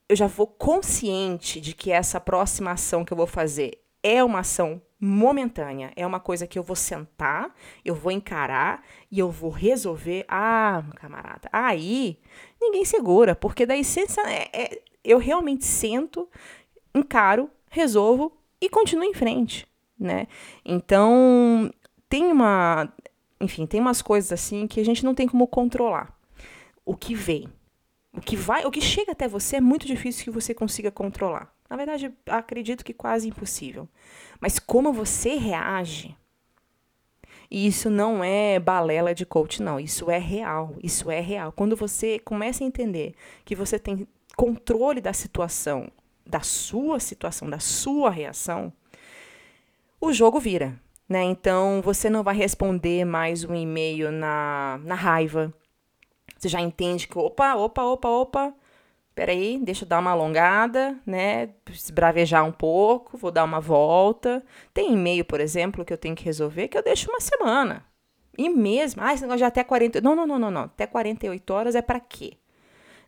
eu 0.08 0.16
já 0.16 0.28
vou 0.28 0.48
consciente 0.48 1.60
de 1.60 1.74
que 1.74 1.92
essa 1.92 2.20
próxima 2.20 2.72
ação 2.72 3.04
que 3.04 3.12
eu 3.12 3.18
vou 3.18 3.28
fazer 3.28 3.82
é 4.02 4.24
uma 4.24 4.40
ação 4.40 4.82
momentânea, 5.00 5.92
é 5.96 6.08
uma 6.08 6.20
coisa 6.20 6.48
que 6.48 6.58
eu 6.58 6.64
vou 6.64 6.76
sentar, 6.76 7.54
eu 7.84 7.94
vou 7.94 8.12
encarar 8.12 8.84
e 9.12 9.20
eu 9.20 9.30
vou 9.30 9.52
resolver. 9.52 10.26
Ah, 10.28 10.84
camarada, 10.96 11.50
aí 11.52 12.20
ninguém 12.60 12.86
segura, 12.86 13.36
porque 13.36 13.66
daí 13.66 13.82
é, 14.26 14.50
é, 14.54 14.82
eu 15.08 15.18
realmente 15.18 15.66
sento, 15.66 16.30
encaro, 16.94 17.50
resolvo 17.70 18.38
e 18.60 18.70
continuo 18.70 19.06
em 19.06 19.14
frente, 19.14 19.66
né? 19.98 20.28
Então, 20.66 21.72
tem 22.10 22.26
uma, 22.26 22.92
enfim, 23.40 23.66
tem 23.66 23.80
umas 23.80 24.02
coisas 24.02 24.32
assim 24.34 24.68
que 24.68 24.82
a 24.82 24.86
gente 24.86 25.06
não 25.06 25.16
tem 25.16 25.28
como 25.28 25.48
controlar. 25.48 26.14
O 26.86 26.96
que 26.96 27.16
vem, 27.16 27.48
o 28.14 28.20
que 28.20 28.36
vai, 28.36 28.66
o 28.66 28.72
que 28.72 28.82
chega 28.82 29.14
até 29.14 29.28
você 29.28 29.58
é 29.58 29.62
muito 29.62 29.88
difícil 29.88 30.26
que 30.26 30.32
você 30.32 30.54
consiga 30.54 30.92
controlar. 30.92 31.54
Na 31.70 31.78
verdade, 31.78 32.14
acredito 32.28 32.84
que 32.84 32.94
quase 32.94 33.28
impossível. 33.28 33.88
Mas 34.40 34.60
como 34.60 34.94
você 34.94 35.36
reage, 35.36 36.16
e 37.50 37.66
isso 37.66 37.90
não 37.90 38.24
é 38.24 38.60
balela 38.60 39.16
de 39.16 39.26
coach, 39.26 39.62
não. 39.62 39.80
Isso 39.80 40.12
é 40.12 40.18
real. 40.18 40.76
Isso 40.84 41.10
é 41.10 41.22
real. 41.22 41.52
Quando 41.52 41.76
você 41.76 42.20
começa 42.20 42.64
a 42.64 42.68
entender 42.68 43.16
que 43.46 43.56
você 43.56 43.80
tem 43.80 44.08
controle 44.38 45.02
da 45.02 45.14
situação, 45.14 45.92
da 46.24 46.42
sua 46.42 47.00
situação, 47.00 47.50
da 47.50 47.60
sua 47.60 48.12
reação, 48.12 48.72
o 50.00 50.14
jogo 50.14 50.40
vira. 50.40 50.80
Né? 51.10 51.24
Então, 51.24 51.82
você 51.82 52.10
não 52.10 52.22
vai 52.22 52.36
responder 52.36 53.04
mais 53.04 53.44
um 53.44 53.56
e-mail 53.56 54.12
na, 54.12 54.80
na 54.84 54.94
raiva. 54.94 55.52
Você 56.38 56.48
já 56.48 56.62
entende 56.62 57.08
que, 57.08 57.18
opa, 57.18 57.56
opa, 57.56 57.84
opa, 57.84 58.10
opa, 58.10 58.54
peraí, 59.16 59.58
deixa 59.58 59.86
eu 59.86 59.90
dar 59.90 60.00
uma 60.00 60.12
alongada, 60.12 60.96
né? 61.04 61.50
Esbravejar 61.72 62.46
um 62.46 62.52
pouco, 62.52 63.18
vou 63.18 63.32
dar 63.32 63.44
uma 63.44 63.60
volta. 63.60 64.44
Tem 64.74 64.94
e-mail, 64.94 65.26
por 65.26 65.40
exemplo, 65.40 65.84
que 65.84 65.94
eu 65.94 65.98
tenho 65.98 66.16
que 66.16 66.26
resolver 66.26 66.68
que 66.68 66.78
eu 66.78 66.84
deixo 66.84 67.10
uma 67.10 67.22
semana. 67.22 67.84
E 68.38 68.50
mesmo, 68.50 69.02
ah, 69.02 69.14
esse 69.14 69.24
negócio 69.24 69.40
de 69.40 69.46
até 69.46 69.64
40. 69.64 70.00
Não, 70.02 70.16
não, 70.16 70.28
não, 70.28 70.38
não, 70.38 70.52
não. 70.52 70.62
Até 70.64 70.86
48 70.86 71.54
horas 71.54 71.74
é 71.74 71.82
para 71.82 72.00
quê? 72.00 72.38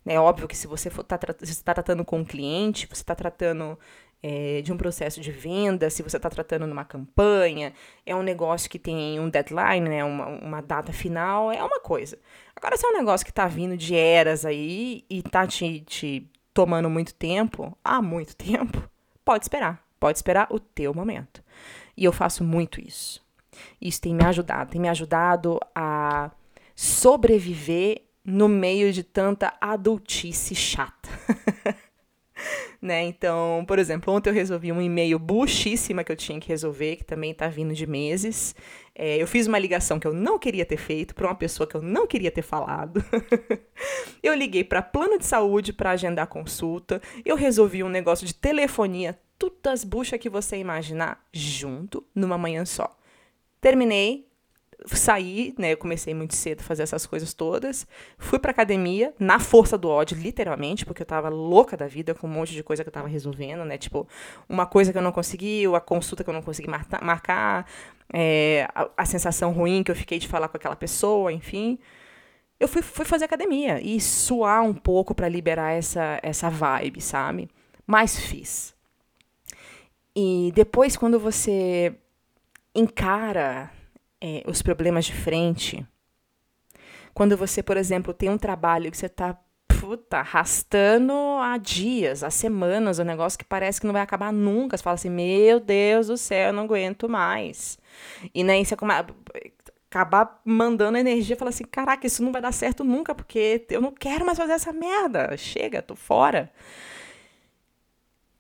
É 0.06 0.20
óbvio 0.20 0.48
que 0.48 0.58
se 0.58 0.68
você 0.68 0.88
está 0.88 1.18
tá 1.18 1.74
tratando 1.74 2.06
com 2.06 2.20
um 2.20 2.25
cliente, 2.25 2.88
você 2.88 3.01
está 3.01 3.13
tratando 3.13 3.77
é, 4.22 4.62
de 4.62 4.72
um 4.72 4.77
processo 4.77 5.22
de 5.22 5.32
venda, 5.32 5.89
se 5.89 6.03
você 6.03 6.18
está 6.18 6.29
tratando 6.29 6.68
numa 6.68 6.84
campanha, 6.84 7.74
é 8.06 8.15
um 8.15 8.24
negócio 8.24 8.70
que 8.70 8.79
tem 8.79 9.20
um 9.20 9.29
deadline, 9.29 9.88
né, 9.88 10.03
uma, 10.03 10.27
uma 10.27 10.62
data 10.62 10.91
final, 10.91 11.51
é 11.51 11.63
uma 11.63 11.79
coisa. 11.79 12.18
Agora, 12.56 12.75
se 12.75 12.86
é 12.86 12.89
um 12.89 12.98
negócio 12.98 13.25
que 13.25 13.32
está 13.32 13.48
vindo 13.48 13.77
de 13.77 13.96
eras 13.96 14.46
aí 14.46 15.06
e 15.10 15.20
está 15.20 15.48
te, 15.48 15.82
te 15.82 16.29
tomando 16.53 16.89
muito 16.89 17.13
tempo, 17.13 17.77
há 17.84 18.01
muito 18.01 18.36
tempo, 18.38 18.84
pode 19.24 19.46
esperar. 19.46 19.84
Pode 20.00 20.18
esperar 20.18 20.48
o 20.50 20.60
teu 20.60 20.94
momento. 20.94 21.44
E 21.96 22.06
eu 22.06 22.13
faço 22.13 22.44
muito 22.44 22.79
isso. 22.79 23.22
Isso 23.82 24.00
tem 24.00 24.15
me 24.15 24.24
ajudado, 24.24 24.72
tem 24.72 24.79
me 24.79 24.88
ajudado 24.88 25.60
a 25.75 26.32
sobreviver 26.74 28.03
no 28.29 28.48
meio 28.48 28.93
de 28.93 29.03
tanta 29.03 29.53
adultice 29.59 30.55
chata. 30.55 31.09
né? 32.81 33.03
Então, 33.03 33.63
por 33.67 33.77
exemplo, 33.79 34.13
ontem 34.13 34.29
eu 34.29 34.33
resolvi 34.33 34.71
um 34.71 34.81
e-mail 34.81 35.19
buchíssima 35.19 36.03
que 36.03 36.12
eu 36.12 36.15
tinha 36.15 36.39
que 36.39 36.48
resolver, 36.48 36.98
que 36.98 37.03
também 37.03 37.33
tá 37.33 37.48
vindo 37.48 37.74
de 37.74 37.86
meses. 37.86 38.55
É, 38.95 39.17
eu 39.17 39.27
fiz 39.27 39.48
uma 39.48 39.59
ligação 39.59 40.00
que 40.00 40.07
eu 40.07 40.13
não 40.13 40.39
queria 40.39 40.65
ter 40.65 40.77
feito 40.77 41.13
para 41.13 41.27
uma 41.27 41.36
pessoa 41.36 41.67
que 41.67 41.75
eu 41.75 41.81
não 41.81 42.07
queria 42.07 42.31
ter 42.31 42.41
falado. 42.41 43.03
eu 44.24 44.33
liguei 44.33 44.63
para 44.63 44.81
plano 44.81 45.17
de 45.17 45.25
saúde 45.25 45.74
para 45.74 45.91
agendar 45.91 46.27
consulta. 46.27 47.01
Eu 47.25 47.36
resolvi 47.36 47.83
um 47.83 47.89
negócio 47.89 48.25
de 48.25 48.33
telefonia, 48.33 49.19
todas 49.38 49.74
as 49.74 49.83
buchas 49.83 50.19
que 50.19 50.29
você 50.29 50.57
imaginar, 50.57 51.25
junto, 51.33 52.05
numa 52.15 52.38
manhã 52.38 52.65
só. 52.65 52.95
Terminei, 53.59 54.28
saí, 54.86 55.53
né? 55.57 55.74
Eu 55.74 55.77
comecei 55.77 56.13
muito 56.13 56.36
cedo 56.36 56.62
a 56.62 56.63
fazer 56.63 56.83
essas 56.83 57.05
coisas 57.05 57.33
todas. 57.33 57.86
Fui 58.17 58.39
pra 58.39 58.51
academia, 58.51 59.13
na 59.19 59.39
força 59.39 59.77
do 59.77 59.89
ódio, 59.89 60.17
literalmente, 60.17 60.86
porque 60.86 61.01
eu 61.01 61.05
tava 61.05 61.29
louca 61.29 61.75
da 61.75 61.88
vida 61.88 62.13
com 62.15 62.27
um 62.27 62.29
monte 62.29 62.53
de 62.53 62.63
coisa 62.63 62.83
que 62.83 62.89
eu 62.89 62.93
tava 62.93 63.07
resolvendo, 63.07 63.65
né? 63.65 63.77
Tipo, 63.77 64.07
uma 64.48 64.65
coisa 64.65 64.91
que 64.91 64.98
eu 64.98 65.01
não 65.01 65.12
consegui, 65.12 65.65
a 65.75 65.79
consulta 65.79 66.24
que 66.24 66.29
eu 66.29 66.33
não 66.33 66.41
consegui 66.41 66.69
marcar, 66.69 67.65
é, 68.13 68.67
a, 68.74 68.89
a, 68.98 69.05
sensação 69.05 69.51
ruim 69.51 69.83
que 69.83 69.91
eu 69.91 69.95
fiquei 69.95 70.19
de 70.19 70.27
falar 70.27 70.48
com 70.48 70.57
aquela 70.57 70.75
pessoa, 70.75 71.31
enfim. 71.31 71.77
Eu 72.59 72.67
fui, 72.67 72.81
fui 72.81 73.05
fazer 73.05 73.25
academia 73.25 73.79
e 73.81 74.00
suar 74.01 74.63
um 74.63 74.74
pouco 74.74 75.13
para 75.15 75.29
liberar 75.29 75.71
essa, 75.71 76.19
essa 76.24 76.50
vibe, 76.50 77.01
sabe? 77.01 77.50
Mas 77.86 78.19
fiz. 78.19 78.75
E 80.15 80.51
depois, 80.53 80.98
quando 80.98 81.19
você 81.19 81.93
encara 82.75 83.71
é, 84.21 84.43
os 84.47 84.61
problemas 84.61 85.05
de 85.05 85.13
frente. 85.13 85.85
Quando 87.13 87.35
você, 87.35 87.61
por 87.61 87.77
exemplo, 87.77 88.13
tem 88.13 88.29
um 88.29 88.38
trabalho 88.38 88.91
que 88.91 88.97
você 88.97 89.07
está 89.07 89.38
puta, 89.79 90.17
arrastando 90.17 91.13
há 91.41 91.57
dias, 91.57 92.23
há 92.23 92.29
semanas, 92.29 92.99
um 92.99 93.03
negócio 93.03 93.39
que 93.39 93.45
parece 93.45 93.79
que 93.79 93.88
não 93.88 93.93
vai 93.93 94.01
acabar 94.01 94.31
nunca. 94.31 94.77
Você 94.77 94.83
fala 94.83 94.95
assim, 94.95 95.09
meu 95.09 95.59
Deus 95.59 96.07
do 96.07 96.17
céu, 96.17 96.47
eu 96.47 96.53
não 96.53 96.63
aguento 96.63 97.07
mais. 97.07 97.77
E 98.33 98.43
nem 98.43 98.61
né, 98.61 98.65
você 98.65 98.75
acabar 99.89 100.41
mandando 100.43 100.97
energia 100.97 101.35
e 101.35 101.39
falar 101.39 101.49
assim, 101.49 101.63
caraca, 101.63 102.05
isso 102.05 102.21
não 102.21 102.31
vai 102.31 102.41
dar 102.41 102.51
certo 102.51 102.83
nunca, 102.83 103.15
porque 103.15 103.65
eu 103.69 103.81
não 103.81 103.91
quero 103.91 104.25
mais 104.25 104.38
fazer 104.38 104.53
essa 104.53 104.73
merda. 104.73 105.35
Chega, 105.38 105.81
tô 105.81 105.95
fora 105.95 106.51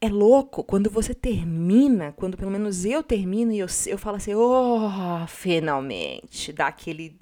é 0.01 0.07
louco 0.09 0.63
quando 0.63 0.89
você 0.89 1.13
termina, 1.13 2.13
quando 2.13 2.37
pelo 2.37 2.51
menos 2.51 2.85
eu 2.85 3.03
termino 3.03 3.51
e 3.51 3.59
eu, 3.59 3.67
eu 3.87 3.97
falo 3.97 4.17
assim, 4.17 4.33
oh, 4.33 5.27
finalmente, 5.27 6.53
dá 6.53 6.67
aquele, 6.67 7.19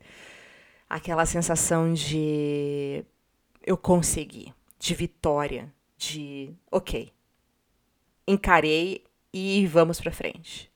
aquela 0.88 1.25
sensação 1.25 1.93
de 1.93 3.03
eu 3.63 3.77
consegui, 3.77 4.53
de 4.79 4.93
vitória, 4.93 5.74
de 5.98 6.53
ok, 6.72 7.12
encarei 8.27 9.03
e 9.34 9.65
vamos 9.65 10.00
para 10.00 10.12
frente. 10.12 10.72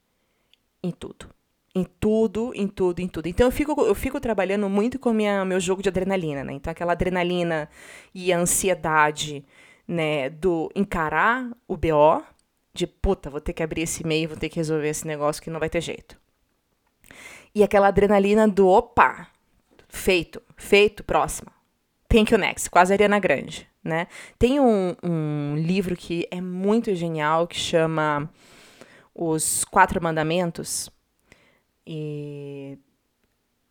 Em 0.83 0.91
tudo. 0.91 1.29
Em 1.73 1.85
tudo, 1.85 2.51
em 2.55 2.67
tudo, 2.67 2.99
em 2.99 3.07
tudo. 3.07 3.27
Então 3.27 3.47
eu 3.47 3.51
fico, 3.51 3.79
eu 3.81 3.95
fico 3.95 4.19
trabalhando 4.19 4.67
muito 4.67 4.99
com 4.99 5.13
minha, 5.13 5.45
meu 5.45 5.59
jogo 5.59 5.81
de 5.81 5.87
adrenalina, 5.87 6.43
né? 6.43 6.53
Então 6.53 6.69
aquela 6.71 6.91
adrenalina 6.91 7.69
e 8.13 8.33
a 8.33 8.39
ansiedade 8.39 9.45
né, 9.91 10.29
do 10.29 10.71
encarar 10.73 11.51
o 11.67 11.75
BO, 11.75 12.23
de 12.73 12.87
puta, 12.87 13.29
vou 13.29 13.41
ter 13.41 13.51
que 13.51 13.61
abrir 13.61 13.81
esse 13.81 14.03
e-mail, 14.03 14.29
vou 14.29 14.37
ter 14.37 14.47
que 14.47 14.55
resolver 14.55 14.87
esse 14.87 15.05
negócio 15.05 15.43
que 15.43 15.49
não 15.49 15.59
vai 15.59 15.69
ter 15.69 15.81
jeito. 15.81 16.17
E 17.53 17.61
aquela 17.61 17.89
adrenalina 17.89 18.47
do 18.47 18.69
opa, 18.69 19.27
feito, 19.89 20.41
feito, 20.55 21.03
próximo. 21.03 21.51
Thank 22.07 22.31
you 22.31 22.39
next, 22.39 22.69
quase 22.69 22.93
Ariana 22.93 23.19
Grande, 23.19 23.67
né? 23.83 24.07
Tem 24.39 24.61
um, 24.61 24.95
um 25.03 25.55
livro 25.57 25.93
que 25.97 26.25
é 26.31 26.39
muito 26.39 26.95
genial 26.95 27.45
que 27.45 27.57
chama 27.57 28.29
Os 29.13 29.65
Quatro 29.65 30.01
Mandamentos. 30.01 30.89
E 31.85 32.79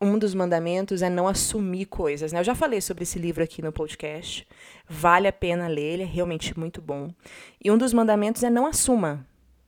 um 0.00 0.19
dos 0.19 0.35
mandamentos 0.35 1.02
é 1.02 1.11
não 1.11 1.28
assumir 1.28 1.87
coisas. 1.87 2.33
Né? 2.33 2.40
Eu 2.40 2.45
já 2.45 2.54
falei 2.54 2.80
sobre 2.80 3.02
esse 3.02 3.19
livro 3.19 3.45
aqui 3.45 3.61
no 3.61 3.71
podcast. 3.71 4.47
Vale 4.88 5.28
a 5.28 5.33
pena 5.33 5.69
ler, 5.69 5.95
ele 5.95 6.02
é 6.02 6.07
realmente 6.07 6.59
muito 6.59 6.80
bom. 6.80 7.11
E 7.62 7.71
um 7.71 7.76
dos 7.76 7.92
mandamentos 7.92 8.42
é 8.42 8.49
não 8.49 8.66
assuma. 8.66 9.26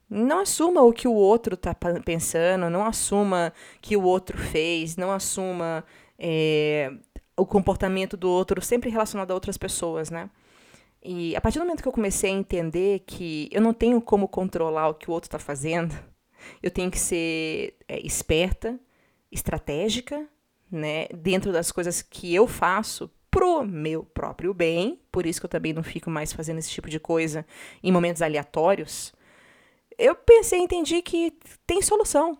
Não 0.08 0.40
assuma 0.40 0.82
o 0.82 0.92
que 0.92 1.06
o 1.06 1.14
outro 1.14 1.54
está 1.54 1.74
pensando, 1.74 2.68
não 2.68 2.84
assuma 2.84 3.52
que 3.80 3.96
o 3.96 4.02
outro 4.02 4.36
fez, 4.36 4.96
não 4.96 5.10
assuma 5.10 5.84
é, 6.18 6.92
o 7.36 7.46
comportamento 7.46 8.16
do 8.16 8.28
outro, 8.28 8.60
sempre 8.60 8.90
relacionado 8.90 9.30
a 9.30 9.34
outras 9.34 9.56
pessoas, 9.56 10.10
né? 10.10 10.28
E 11.02 11.34
a 11.34 11.40
partir 11.40 11.58
do 11.58 11.64
momento 11.64 11.82
que 11.82 11.88
eu 11.88 11.92
comecei 11.92 12.30
a 12.30 12.34
entender 12.34 13.00
que 13.06 13.48
eu 13.50 13.60
não 13.60 13.72
tenho 13.72 14.00
como 14.00 14.28
controlar 14.28 14.88
o 14.88 14.94
que 14.94 15.10
o 15.10 15.12
outro 15.12 15.28
está 15.28 15.38
fazendo, 15.38 15.94
eu 16.62 16.70
tenho 16.70 16.90
que 16.90 16.98
ser 16.98 17.76
é, 17.88 17.98
esperta, 18.06 18.78
estratégica, 19.32 20.28
né, 20.70 21.06
dentro 21.08 21.52
das 21.52 21.72
coisas 21.72 22.02
que 22.02 22.34
eu 22.34 22.46
faço 22.46 23.10
pro 23.30 23.64
meu 23.64 24.04
próprio 24.04 24.52
bem, 24.52 25.00
por 25.10 25.24
isso 25.24 25.40
que 25.40 25.46
eu 25.46 25.50
também 25.50 25.72
não 25.72 25.82
fico 25.82 26.10
mais 26.10 26.32
fazendo 26.34 26.58
esse 26.58 26.70
tipo 26.70 26.88
de 26.90 27.00
coisa 27.00 27.46
em 27.82 27.90
momentos 27.90 28.20
aleatórios. 28.20 29.12
Eu 29.98 30.14
pensei, 30.14 30.58
entendi 30.60 31.00
que 31.00 31.32
tem 31.66 31.80
solução. 31.80 32.36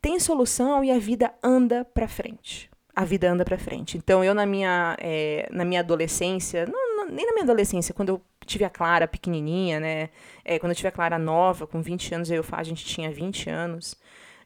Tem 0.00 0.18
solução 0.18 0.82
e 0.82 0.90
a 0.90 0.98
vida 0.98 1.32
anda 1.42 1.84
para 1.84 2.08
frente. 2.08 2.70
A 2.96 3.04
vida 3.04 3.30
anda 3.30 3.44
para 3.44 3.58
frente. 3.58 3.98
Então 3.98 4.24
eu 4.24 4.34
na 4.34 4.46
minha 4.46 4.96
é, 5.00 5.48
na 5.50 5.64
minha 5.64 5.80
adolescência, 5.80 6.64
não, 6.66 6.96
não, 6.96 7.06
nem 7.06 7.26
na 7.26 7.32
minha 7.32 7.44
adolescência, 7.44 7.92
quando 7.92 8.10
eu 8.10 8.22
tive 8.46 8.64
a 8.64 8.70
Clara 8.70 9.08
pequenininha, 9.08 9.80
né? 9.80 10.10
É, 10.44 10.58
quando 10.58 10.70
eu 10.70 10.76
tive 10.76 10.88
a 10.88 10.92
Clara 10.92 11.18
nova, 11.18 11.66
com 11.66 11.82
20 11.82 12.14
anos, 12.14 12.30
eu, 12.30 12.44
a 12.52 12.62
gente 12.62 12.84
tinha 12.84 13.10
20 13.10 13.50
anos. 13.50 13.96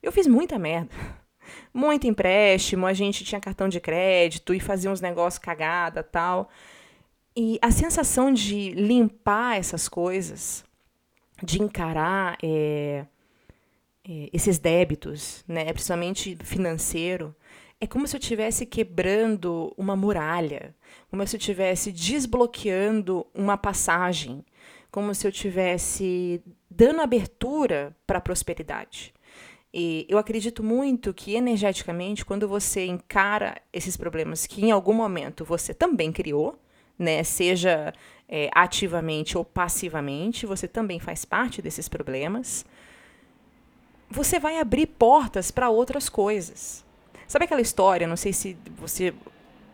Eu 0.02 0.10
fiz 0.10 0.26
muita 0.26 0.58
merda 0.58 0.94
muito 1.72 2.06
empréstimo, 2.06 2.86
a 2.86 2.92
gente 2.92 3.24
tinha 3.24 3.40
cartão 3.40 3.68
de 3.68 3.80
crédito 3.80 4.54
e 4.54 4.60
fazia 4.60 4.90
uns 4.90 5.00
negócios 5.00 5.38
cagada 5.38 6.02
tal. 6.02 6.50
E 7.36 7.58
a 7.62 7.70
sensação 7.70 8.32
de 8.32 8.70
limpar 8.70 9.58
essas 9.58 9.88
coisas, 9.88 10.64
de 11.42 11.62
encarar 11.62 12.36
é, 12.42 13.04
é, 14.08 14.28
esses 14.32 14.58
débitos, 14.58 15.44
né, 15.46 15.72
principalmente 15.72 16.36
financeiro, 16.42 17.34
é 17.80 17.86
como 17.86 18.08
se 18.08 18.16
eu 18.16 18.18
estivesse 18.18 18.66
quebrando 18.66 19.72
uma 19.76 19.94
muralha, 19.94 20.74
como 21.10 21.24
se 21.26 21.36
eu 21.36 21.38
estivesse 21.38 21.92
desbloqueando 21.92 23.24
uma 23.32 23.56
passagem, 23.56 24.44
como 24.90 25.14
se 25.14 25.26
eu 25.26 25.30
estivesse 25.30 26.42
dando 26.68 27.00
abertura 27.00 27.96
para 28.06 28.18
a 28.18 28.20
prosperidade. 28.20 29.14
E 29.72 30.06
eu 30.08 30.16
acredito 30.16 30.62
muito 30.62 31.12
que 31.12 31.34
energeticamente, 31.34 32.24
quando 32.24 32.48
você 32.48 32.86
encara 32.86 33.60
esses 33.72 33.96
problemas 33.96 34.46
que 34.46 34.64
em 34.64 34.70
algum 34.70 34.94
momento 34.94 35.44
você 35.44 35.74
também 35.74 36.10
criou, 36.10 36.58
né, 36.98 37.22
seja 37.22 37.92
é, 38.28 38.50
ativamente 38.52 39.36
ou 39.36 39.44
passivamente, 39.44 40.46
você 40.46 40.66
também 40.66 40.98
faz 40.98 41.24
parte 41.24 41.60
desses 41.60 41.88
problemas, 41.88 42.64
você 44.10 44.38
vai 44.38 44.58
abrir 44.58 44.86
portas 44.86 45.50
para 45.50 45.68
outras 45.68 46.08
coisas. 46.08 46.84
Sabe 47.26 47.44
aquela 47.44 47.60
história? 47.60 48.06
Não 48.06 48.16
sei 48.16 48.32
se 48.32 48.56
você 48.76 49.12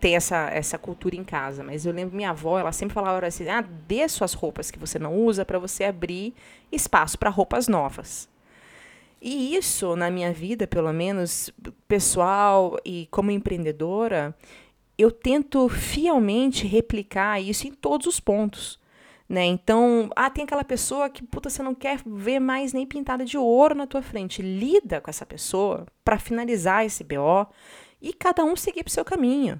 tem 0.01 0.17
essa, 0.17 0.51
essa 0.51 0.77
cultura 0.77 1.15
em 1.15 1.25
casa, 1.25 1.63
mas 1.63 1.87
eu 1.87 1.93
lembro 1.93 2.17
minha 2.17 2.31
avó, 2.31 2.59
ela 2.59 2.73
sempre 2.73 2.93
falava 2.93 3.25
assim: 3.25 3.49
ah, 3.49 3.63
dê 3.63 4.07
suas 4.09 4.35
roupas 4.35 4.71
que 4.71 4.79
você 4.79 4.99
não 4.99 5.15
usa 5.17 5.45
para 5.45 5.59
você 5.59 5.85
abrir 5.85 6.35
espaço 6.71 7.17
para 7.17 7.31
roupas 7.31 7.69
novas. 7.69 8.29
E 9.27 9.57
isso, 9.57 9.97
na 9.97 10.11
minha 10.11 10.35
vida, 10.35 10.67
pelo 10.67 10.93
menos 10.93 11.51
pessoal 11.89 12.77
e 12.85 13.09
como 13.11 13.31
empreendedora, 13.31 14.37
eu 14.99 15.11
tento 15.11 15.67
fielmente 15.67 16.67
replicar 16.67 17.41
isso 17.41 17.67
em 17.67 17.73
todos 17.73 18.07
os 18.07 18.21
pontos. 18.21 18.79
Né? 19.27 19.47
Então, 19.47 20.11
ah, 20.15 20.29
tem 20.29 20.45
aquela 20.45 20.63
pessoa 20.63 21.09
que 21.09 21.23
puta, 21.23 21.49
você 21.49 21.63
não 21.63 21.75
quer 21.75 22.03
ver 22.05 22.39
mais 22.39 22.75
nem 22.75 22.87
pintada 22.87 23.25
de 23.25 23.39
ouro 23.39 23.75
na 23.75 23.87
tua 23.87 24.03
frente. 24.03 24.43
Lida 24.43 25.01
com 25.01 25.09
essa 25.09 25.25
pessoa 25.25 25.87
para 26.05 26.19
finalizar 26.19 26.85
esse 26.85 27.03
BO 27.03 27.47
e 28.03 28.13
cada 28.13 28.45
um 28.45 28.55
seguir 28.55 28.85
para 28.85 28.91
o 28.91 28.93
seu 28.93 29.07
caminho 29.07 29.59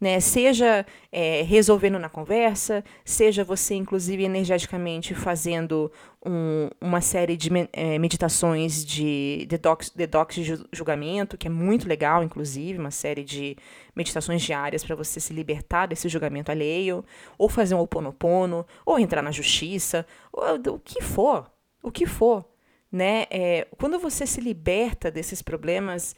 né? 0.00 0.20
Seja 0.20 0.84
é, 1.10 1.42
resolvendo 1.42 1.98
na 1.98 2.08
conversa, 2.08 2.84
seja 3.04 3.42
você, 3.42 3.74
inclusive, 3.74 4.24
energeticamente 4.24 5.14
fazendo 5.14 5.90
um, 6.24 6.68
uma 6.80 7.00
série 7.00 7.36
de 7.36 7.50
é, 7.72 7.98
meditações 7.98 8.84
de 8.84 9.46
detox, 9.48 9.90
detox 9.90 10.34
de 10.34 10.64
julgamento, 10.70 11.38
que 11.38 11.46
é 11.46 11.50
muito 11.50 11.88
legal, 11.88 12.22
inclusive, 12.22 12.78
uma 12.78 12.90
série 12.90 13.24
de 13.24 13.56
meditações 13.94 14.42
diárias 14.42 14.84
para 14.84 14.94
você 14.94 15.18
se 15.18 15.32
libertar 15.32 15.86
desse 15.86 16.08
julgamento 16.08 16.50
alheio, 16.50 17.04
ou 17.38 17.48
fazer 17.48 17.74
um 17.74 17.80
oponopono, 17.80 18.66
ou 18.84 18.98
entrar 18.98 19.22
na 19.22 19.30
justiça, 19.30 20.06
ou 20.30 20.74
o 20.74 20.78
que 20.78 21.02
for, 21.02 21.50
o 21.82 21.90
que 21.90 22.04
for. 22.04 22.44
Né? 22.92 23.26
É, 23.30 23.66
quando 23.78 23.98
você 23.98 24.26
se 24.26 24.40
liberta 24.40 25.10
desses 25.10 25.42
problemas, 25.42 26.14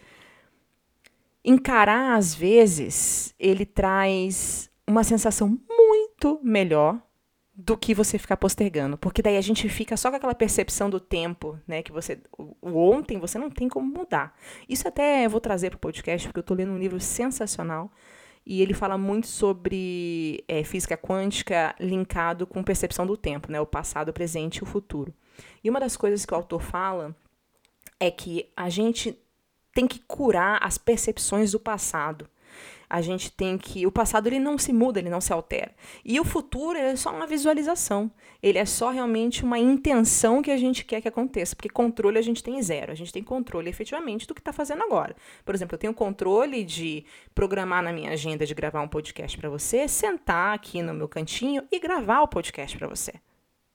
encarar, 1.48 2.14
às 2.14 2.34
vezes, 2.34 3.34
ele 3.38 3.64
traz 3.64 4.70
uma 4.86 5.02
sensação 5.02 5.58
muito 5.68 6.38
melhor 6.42 7.00
do 7.54 7.76
que 7.76 7.94
você 7.94 8.18
ficar 8.18 8.36
postergando, 8.36 8.96
porque 8.96 9.22
daí 9.22 9.36
a 9.36 9.40
gente 9.40 9.68
fica 9.68 9.96
só 9.96 10.10
com 10.10 10.16
aquela 10.16 10.34
percepção 10.34 10.88
do 10.88 11.00
tempo, 11.00 11.58
né, 11.66 11.82
que 11.82 11.90
você 11.90 12.20
o, 12.38 12.54
ontem 12.78 13.18
você 13.18 13.36
não 13.36 13.50
tem 13.50 13.68
como 13.68 13.92
mudar. 13.92 14.38
Isso 14.68 14.86
até 14.86 15.26
eu 15.26 15.30
vou 15.30 15.40
trazer 15.40 15.70
para 15.70 15.76
o 15.76 15.80
podcast 15.80 16.28
porque 16.28 16.38
eu 16.38 16.42
estou 16.42 16.56
lendo 16.56 16.70
um 16.70 16.78
livro 16.78 17.00
sensacional 17.00 17.90
e 18.46 18.62
ele 18.62 18.74
fala 18.74 18.96
muito 18.96 19.26
sobre 19.26 20.44
é, 20.46 20.62
física 20.62 20.96
quântica 20.96 21.74
linkado 21.80 22.46
com 22.46 22.62
percepção 22.62 23.06
do 23.06 23.16
tempo, 23.16 23.50
né, 23.50 23.60
o 23.60 23.66
passado, 23.66 24.10
o 24.10 24.12
presente 24.12 24.58
e 24.58 24.62
o 24.62 24.66
futuro. 24.66 25.12
E 25.64 25.68
uma 25.68 25.80
das 25.80 25.96
coisas 25.96 26.24
que 26.24 26.32
o 26.32 26.36
autor 26.36 26.60
fala 26.60 27.16
é 27.98 28.10
que 28.10 28.48
a 28.56 28.68
gente 28.68 29.18
tem 29.78 29.86
que 29.86 30.00
curar 30.00 30.58
as 30.60 30.76
percepções 30.76 31.52
do 31.52 31.60
passado. 31.60 32.28
A 32.90 33.00
gente 33.00 33.30
tem 33.30 33.56
que. 33.56 33.86
O 33.86 33.92
passado 33.92 34.26
ele 34.26 34.40
não 34.40 34.58
se 34.58 34.72
muda, 34.72 34.98
ele 34.98 35.08
não 35.08 35.20
se 35.20 35.32
altera. 35.32 35.70
E 36.04 36.18
o 36.18 36.24
futuro 36.24 36.76
é 36.76 36.96
só 36.96 37.14
uma 37.14 37.28
visualização. 37.28 38.10
Ele 38.42 38.58
é 38.58 38.64
só 38.64 38.90
realmente 38.90 39.44
uma 39.44 39.56
intenção 39.56 40.42
que 40.42 40.50
a 40.50 40.56
gente 40.56 40.84
quer 40.84 41.00
que 41.00 41.06
aconteça. 41.06 41.54
Porque 41.54 41.68
controle 41.68 42.18
a 42.18 42.22
gente 42.22 42.42
tem 42.42 42.60
zero. 42.60 42.90
A 42.90 42.94
gente 42.96 43.12
tem 43.12 43.22
controle 43.22 43.70
efetivamente 43.70 44.26
do 44.26 44.34
que 44.34 44.40
está 44.40 44.52
fazendo 44.52 44.82
agora. 44.82 45.14
Por 45.44 45.54
exemplo, 45.54 45.76
eu 45.76 45.78
tenho 45.78 45.94
controle 45.94 46.64
de 46.64 47.04
programar 47.32 47.80
na 47.80 47.92
minha 47.92 48.10
agenda 48.10 48.44
de 48.44 48.54
gravar 48.54 48.80
um 48.80 48.88
podcast 48.88 49.38
para 49.38 49.48
você, 49.48 49.86
sentar 49.86 50.56
aqui 50.56 50.82
no 50.82 50.92
meu 50.92 51.06
cantinho 51.06 51.62
e 51.70 51.78
gravar 51.78 52.22
o 52.22 52.28
podcast 52.28 52.76
para 52.76 52.88
você. 52.88 53.12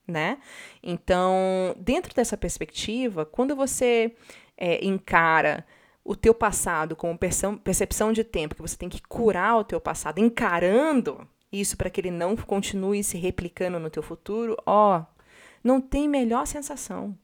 Né? 0.05 0.37
Então, 0.81 1.73
dentro 1.77 2.13
dessa 2.13 2.35
perspectiva, 2.35 3.25
quando 3.25 3.55
você 3.55 4.13
é, 4.57 4.83
encara 4.83 5.65
o 6.05 6.15
teu 6.15 6.33
passado 6.33 6.95
como 6.95 7.17
percepção 7.17 8.11
de 8.11 8.23
tempo, 8.23 8.55
que 8.55 8.61
você 8.61 8.75
tem 8.75 8.89
que 8.89 9.01
curar 9.01 9.57
o 9.57 9.63
teu 9.63 9.79
passado, 9.79 10.19
encarando 10.19 11.27
isso 11.51 11.77
para 11.77 11.89
que 11.89 12.01
ele 12.01 12.11
não 12.11 12.35
continue 12.35 13.03
se 13.03 13.17
replicando 13.17 13.79
no 13.79 13.89
teu 13.89 14.03
futuro, 14.03 14.57
ó, 14.65 15.03
não 15.63 15.79
tem 15.79 16.09
melhor 16.09 16.45
sensação. 16.45 17.15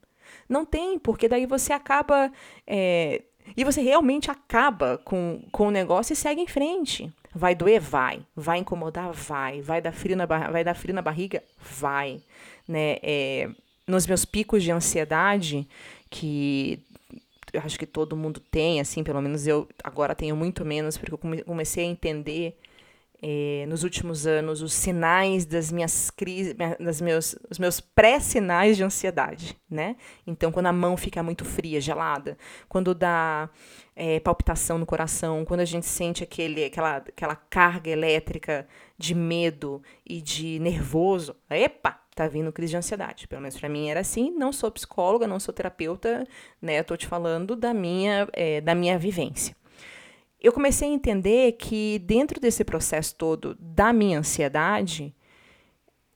Não 0.47 0.65
tem, 0.65 0.97
porque 0.97 1.27
daí 1.27 1.45
você 1.45 1.73
acaba. 1.73 2.31
É, 2.65 3.23
e 3.57 3.63
você 3.63 3.81
realmente 3.81 4.29
acaba 4.29 4.99
com, 4.99 5.41
com 5.51 5.67
o 5.67 5.71
negócio 5.71 6.13
e 6.13 6.15
segue 6.15 6.41
em 6.41 6.47
frente. 6.47 7.11
Vai 7.33 7.55
doer? 7.55 7.81
Vai. 7.81 8.25
Vai 8.35 8.59
incomodar? 8.59 9.11
Vai. 9.11 9.61
Vai 9.61 9.81
dar 9.81 9.91
frio 9.91 10.15
na, 10.15 10.25
vai 10.25 10.63
dar 10.63 10.75
frio 10.75 10.93
na 10.93 11.01
barriga? 11.01 11.43
Vai. 11.59 12.21
Né? 12.67 12.97
É, 13.01 13.49
nos 13.87 14.05
meus 14.05 14.23
picos 14.25 14.63
de 14.63 14.71
ansiedade, 14.71 15.67
que 16.09 16.79
eu 17.53 17.61
acho 17.61 17.77
que 17.79 17.85
todo 17.85 18.15
mundo 18.15 18.39
tem, 18.39 18.79
assim, 18.79 19.03
pelo 19.03 19.21
menos 19.21 19.47
eu 19.47 19.67
agora 19.83 20.15
tenho 20.15 20.35
muito 20.35 20.65
menos, 20.65 20.97
porque 20.97 21.13
eu 21.13 21.45
comecei 21.45 21.83
a 21.85 21.87
entender 21.87 22.57
é, 23.21 23.65
nos 23.67 23.83
últimos 23.83 24.25
anos 24.25 24.61
os 24.61 24.73
sinais 24.73 25.45
das 25.45 25.71
minhas 25.71 26.09
crises, 26.09 26.55
das 26.79 27.01
meus, 27.01 27.35
os 27.49 27.59
meus 27.59 27.81
pré-sinais 27.81 28.77
de 28.77 28.83
ansiedade, 28.83 29.57
né? 29.69 29.97
Então, 30.25 30.51
quando 30.51 30.67
a 30.67 30.73
mão 30.73 30.95
fica 30.95 31.21
muito 31.21 31.43
fria, 31.43 31.81
gelada, 31.81 32.37
quando 32.69 32.95
dá 32.95 33.49
é, 33.95 34.19
palpitação 34.21 34.77
no 34.77 34.85
coração, 34.85 35.43
quando 35.43 35.59
a 35.59 35.65
gente 35.65 35.85
sente 35.85 36.23
aquele, 36.23 36.63
aquela, 36.63 36.97
aquela 36.97 37.35
carga 37.35 37.89
elétrica 37.89 38.65
de 38.97 39.13
medo 39.13 39.81
e 40.05 40.21
de 40.21 40.57
nervoso, 40.59 41.35
epa, 41.49 41.98
tá 42.23 42.27
vindo 42.27 42.51
crise 42.51 42.71
de 42.71 42.77
ansiedade. 42.77 43.27
Pelo 43.27 43.41
menos 43.41 43.57
para 43.57 43.69
mim 43.69 43.89
era 43.89 43.99
assim. 44.01 44.31
Não 44.31 44.51
sou 44.51 44.69
psicóloga, 44.71 45.27
não 45.27 45.39
sou 45.39 45.53
terapeuta, 45.53 46.27
né? 46.61 46.79
Eu 46.79 46.83
tô 46.83 46.97
te 46.97 47.07
falando 47.07 47.55
da 47.55 47.73
minha, 47.73 48.27
é, 48.33 48.61
da 48.61 48.75
minha 48.75 48.97
vivência. 48.97 49.55
Eu 50.41 50.53
comecei 50.53 50.89
a 50.89 50.93
entender 50.93 51.53
que 51.53 51.99
dentro 51.99 52.39
desse 52.39 52.63
processo 52.63 53.15
todo 53.15 53.55
da 53.59 53.91
minha 53.91 54.19
ansiedade, 54.19 55.13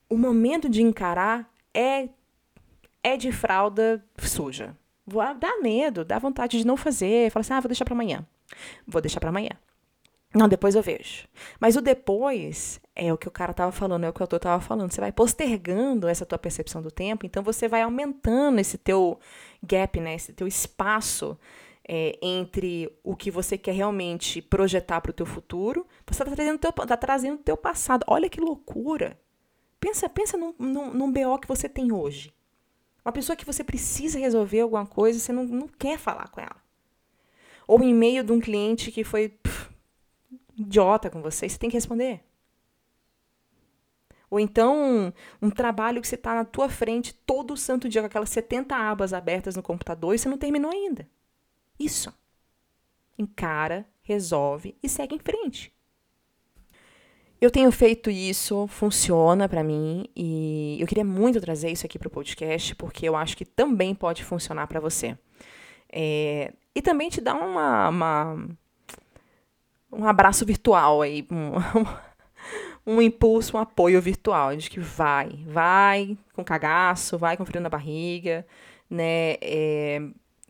o 0.08 0.16
momento 0.16 0.68
de 0.68 0.82
encarar 0.82 1.50
é 1.72 2.08
é 3.02 3.18
de 3.18 3.30
fralda 3.30 4.02
suja. 4.18 4.74
Dá 5.38 5.60
medo, 5.60 6.04
dá 6.04 6.18
vontade 6.18 6.56
de 6.56 6.66
não 6.66 6.76
fazer. 6.76 7.30
Fala 7.30 7.42
assim, 7.42 7.52
ah, 7.52 7.60
vou 7.60 7.68
deixar 7.68 7.84
para 7.84 7.92
amanhã. 7.92 8.26
Vou 8.86 9.02
deixar 9.02 9.20
para 9.20 9.28
amanhã. 9.28 9.50
Não, 10.34 10.48
depois 10.48 10.74
eu 10.74 10.82
vejo. 10.82 11.28
Mas 11.60 11.76
o 11.76 11.82
depois 11.82 12.80
é 12.96 13.12
o 13.12 13.18
que 13.18 13.26
o 13.26 13.30
cara 13.30 13.50
estava 13.50 13.72
falando, 13.72 14.04
é 14.04 14.08
o 14.08 14.12
que 14.12 14.20
o 14.20 14.24
autor 14.24 14.36
estava 14.36 14.62
falando. 14.62 14.92
Você 14.92 15.00
vai 15.00 15.10
postergando 15.10 16.06
essa 16.06 16.24
tua 16.24 16.38
percepção 16.38 16.80
do 16.80 16.90
tempo, 16.90 17.26
então 17.26 17.42
você 17.42 17.66
vai 17.66 17.82
aumentando 17.82 18.60
esse 18.60 18.78
teu 18.78 19.18
gap, 19.62 20.00
né? 20.00 20.14
Esse 20.14 20.32
teu 20.32 20.46
espaço 20.46 21.36
é, 21.88 22.16
entre 22.22 22.90
o 23.02 23.16
que 23.16 23.30
você 23.30 23.58
quer 23.58 23.72
realmente 23.72 24.40
projetar 24.40 25.00
para 25.00 25.10
o 25.10 25.14
teu 25.14 25.26
futuro. 25.26 25.86
Você 26.06 26.22
está 26.22 26.34
trazendo, 26.34 26.58
teu, 26.58 26.72
tá 26.72 26.96
trazendo 26.96 27.38
teu 27.38 27.56
passado. 27.56 28.04
Olha 28.06 28.28
que 28.28 28.40
loucura. 28.40 29.18
Pensa, 29.80 30.08
pensa 30.08 30.36
num, 30.36 30.54
num, 30.58 30.94
num 30.94 31.12
BO 31.12 31.38
que 31.38 31.48
você 31.48 31.68
tem 31.68 31.92
hoje. 31.92 32.32
Uma 33.04 33.12
pessoa 33.12 33.36
que 33.36 33.44
você 33.44 33.62
precisa 33.62 34.18
resolver 34.18 34.60
alguma 34.60 34.86
coisa 34.86 35.18
e 35.18 35.20
você 35.20 35.32
não, 35.32 35.44
não 35.44 35.68
quer 35.68 35.98
falar 35.98 36.28
com 36.28 36.40
ela. 36.40 36.56
Ou 37.66 37.82
em 37.82 37.92
meio 37.92 38.22
de 38.22 38.32
um 38.32 38.40
cliente 38.40 38.90
que 38.90 39.04
foi 39.04 39.28
pff, 39.28 39.70
idiota 40.56 41.10
com 41.10 41.20
você, 41.20 41.48
você 41.48 41.58
tem 41.58 41.68
que 41.68 41.76
responder. 41.76 42.22
Ou 44.34 44.40
então, 44.40 45.14
um 45.40 45.48
trabalho 45.48 46.00
que 46.00 46.08
você 46.08 46.16
está 46.16 46.34
na 46.34 46.44
tua 46.44 46.68
frente 46.68 47.14
todo 47.14 47.56
santo 47.56 47.88
dia 47.88 48.02
com 48.02 48.08
aquelas 48.08 48.30
70 48.30 48.74
abas 48.74 49.12
abertas 49.12 49.54
no 49.54 49.62
computador 49.62 50.12
e 50.12 50.18
você 50.18 50.28
não 50.28 50.36
terminou 50.36 50.72
ainda. 50.72 51.08
Isso. 51.78 52.12
Encara, 53.16 53.86
resolve 54.02 54.76
e 54.82 54.88
segue 54.88 55.14
em 55.14 55.20
frente. 55.20 55.72
Eu 57.40 57.48
tenho 57.48 57.70
feito 57.70 58.10
isso, 58.10 58.66
funciona 58.66 59.48
para 59.48 59.62
mim 59.62 60.08
e 60.16 60.78
eu 60.80 60.86
queria 60.88 61.04
muito 61.04 61.40
trazer 61.40 61.70
isso 61.70 61.86
aqui 61.86 61.96
para 61.96 62.08
o 62.08 62.10
podcast 62.10 62.74
porque 62.74 63.08
eu 63.08 63.14
acho 63.14 63.36
que 63.36 63.44
também 63.44 63.94
pode 63.94 64.24
funcionar 64.24 64.66
para 64.66 64.80
você. 64.80 65.16
É, 65.88 66.52
e 66.74 66.82
também 66.82 67.08
te 67.08 67.20
dá 67.20 67.34
uma, 67.34 67.88
uma 67.88 68.48
um 69.92 70.04
abraço 70.04 70.44
virtual 70.44 71.02
aí, 71.02 71.24
um, 71.30 71.52
um 72.86 73.00
impulso, 73.00 73.56
um 73.56 73.60
apoio 73.60 74.00
virtual, 74.00 74.54
de 74.56 74.68
que 74.68 74.80
vai, 74.80 75.30
vai 75.46 76.18
com 76.32 76.44
cagaço, 76.44 77.18
vai 77.18 77.36
com 77.36 77.44
frio 77.44 77.60
na 77.60 77.68
barriga, 77.68 78.46
né? 78.90 79.36
É, 79.40 80.02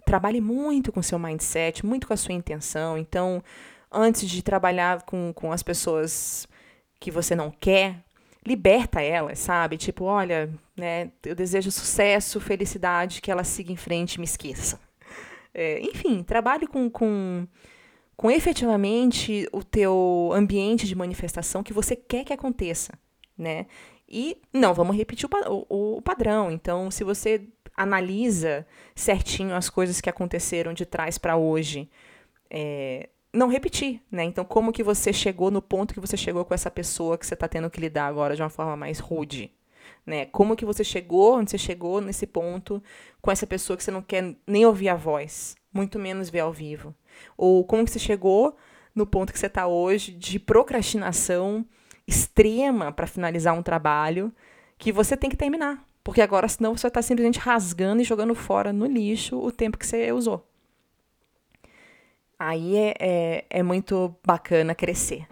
trabalhe 0.05 0.41
muito 0.41 0.93
com 0.93 1.03
seu 1.03 1.19
mindset, 1.19 1.85
muito 1.87 2.07
com 2.07 2.13
a 2.13 2.17
sua 2.17 2.35
intenção. 2.35 2.99
Então, 2.99 3.43
antes 3.91 4.29
de 4.29 4.43
trabalhar 4.43 5.03
com, 5.03 5.33
com 5.33 5.53
as 5.53 5.63
pessoas 5.63 6.47
que 6.99 7.11
você 7.11 7.35
não 7.35 7.51
quer, 7.51 8.03
liberta 8.47 9.01
elas, 9.01 9.39
sabe? 9.39 9.77
Tipo, 9.77 10.05
olha, 10.05 10.53
né, 10.77 11.11
eu 11.25 11.35
desejo 11.35 11.71
sucesso, 11.71 12.41
felicidade, 12.41 13.23
que 13.23 13.31
ela 13.31 13.45
siga 13.45 13.73
em 13.73 13.77
frente 13.77 14.15
e 14.15 14.19
me 14.19 14.25
esqueça. 14.25 14.79
É, 15.53 15.81
enfim, 15.81 16.23
trabalhe 16.23 16.67
com, 16.67 16.91
com 16.91 17.47
com 18.17 18.31
efetivamente 18.31 19.49
o 19.53 19.63
teu 19.63 20.31
ambiente 20.33 20.87
de 20.87 20.95
manifestação 20.95 21.63
que 21.63 21.73
você 21.73 21.97
quer 21.97 22.25
que 22.25 22.33
aconteça, 22.33 22.93
né? 23.37 23.67
E 24.09 24.39
não, 24.53 24.75
vamos 24.75 24.97
repetir 24.97 25.29
o, 25.29 25.67
o, 25.69 25.97
o 25.97 26.03
padrão. 26.03 26.51
Então, 26.51 26.91
se 26.91 27.03
você 27.03 27.49
analisa 27.77 28.67
certinho 28.95 29.55
as 29.55 29.69
coisas 29.69 30.01
que 30.01 30.11
aconteceram 30.11 30.73
de 30.73 30.87
trás 30.87 31.19
para 31.19 31.37
hoje, 31.37 31.91
é, 32.49 33.09
não 33.33 33.49
repetir, 33.49 34.01
né? 34.11 34.25
Então, 34.25 34.45
como 34.45 34.73
que 34.73 34.83
você 34.83 35.13
chegou 35.13 35.51
no 35.51 35.63
ponto 35.63 35.95
que 35.95 36.01
você 36.01 36.17
chegou 36.17 36.45
com 36.45 36.55
essa 36.55 36.71
pessoa 36.71 37.19
que 37.19 37.27
você 37.27 37.35
está 37.35 37.49
tendo 37.49 37.71
que 37.71 37.81
lidar 37.81 38.07
agora 38.07 38.37
de 38.37 38.43
uma 38.43 38.51
forma 38.51 38.77
mais 38.77 38.99
rude? 38.99 39.51
né? 40.07 40.27
Como 40.27 40.57
que 40.57 40.65
você 40.65 40.85
chegou, 40.85 41.39
onde 41.39 41.51
você 41.51 41.59
chegou 41.59 42.01
nesse 42.01 42.27
ponto 42.27 42.83
com 43.21 43.31
essa 43.31 43.47
pessoa 43.47 43.77
que 43.77 43.83
você 43.83 43.91
não 43.91 44.03
quer 44.03 44.35
nem 44.47 44.67
ouvir 44.67 44.89
a 44.89 44.95
voz, 44.95 45.57
muito 45.73 45.99
menos 45.99 46.31
ver 46.31 46.41
ao 46.41 46.53
vivo. 46.53 46.95
Ou 47.37 47.65
como 47.65 47.85
que 47.85 47.91
você 47.91 47.99
chegou 47.99 48.57
no 48.95 49.07
ponto 49.07 49.33
que 49.33 49.39
você 49.39 49.47
está 49.47 49.67
hoje 49.67 50.13
de 50.13 50.39
procrastinação 50.39 51.67
extrema 52.07 52.93
para 52.93 53.07
finalizar 53.07 53.55
um 53.55 53.63
trabalho 53.63 54.33
que 54.79 54.93
você 54.93 55.17
tem 55.17 55.31
que 55.31 55.37
terminar. 55.37 55.85
Porque 56.03 56.21
agora, 56.21 56.47
senão, 56.49 56.77
você 56.77 56.87
estar 56.87 57.03
simplesmente 57.03 57.39
rasgando 57.39 58.03
e 58.03 58.05
jogando 58.05 58.35
fora 58.35 58.73
no 58.73 58.85
lixo 58.87 59.39
o 59.39 59.51
tempo 59.51 59.79
que 59.79 59.87
você 59.87 60.13
usou. 60.13 60.47
Aí 62.39 62.77
é, 62.77 62.95
é, 63.01 63.45
é 63.49 63.63
muito 63.63 64.15
bacana 64.25 64.75
crescer. 64.75 65.27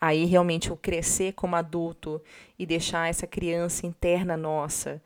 Aí 0.00 0.24
realmente 0.24 0.72
o 0.72 0.76
crescer 0.76 1.32
como 1.32 1.56
adulto 1.56 2.20
e 2.58 2.66
deixar 2.66 3.08
essa 3.08 3.26
criança 3.26 3.86
interna 3.86 4.36
nossa 4.36 5.00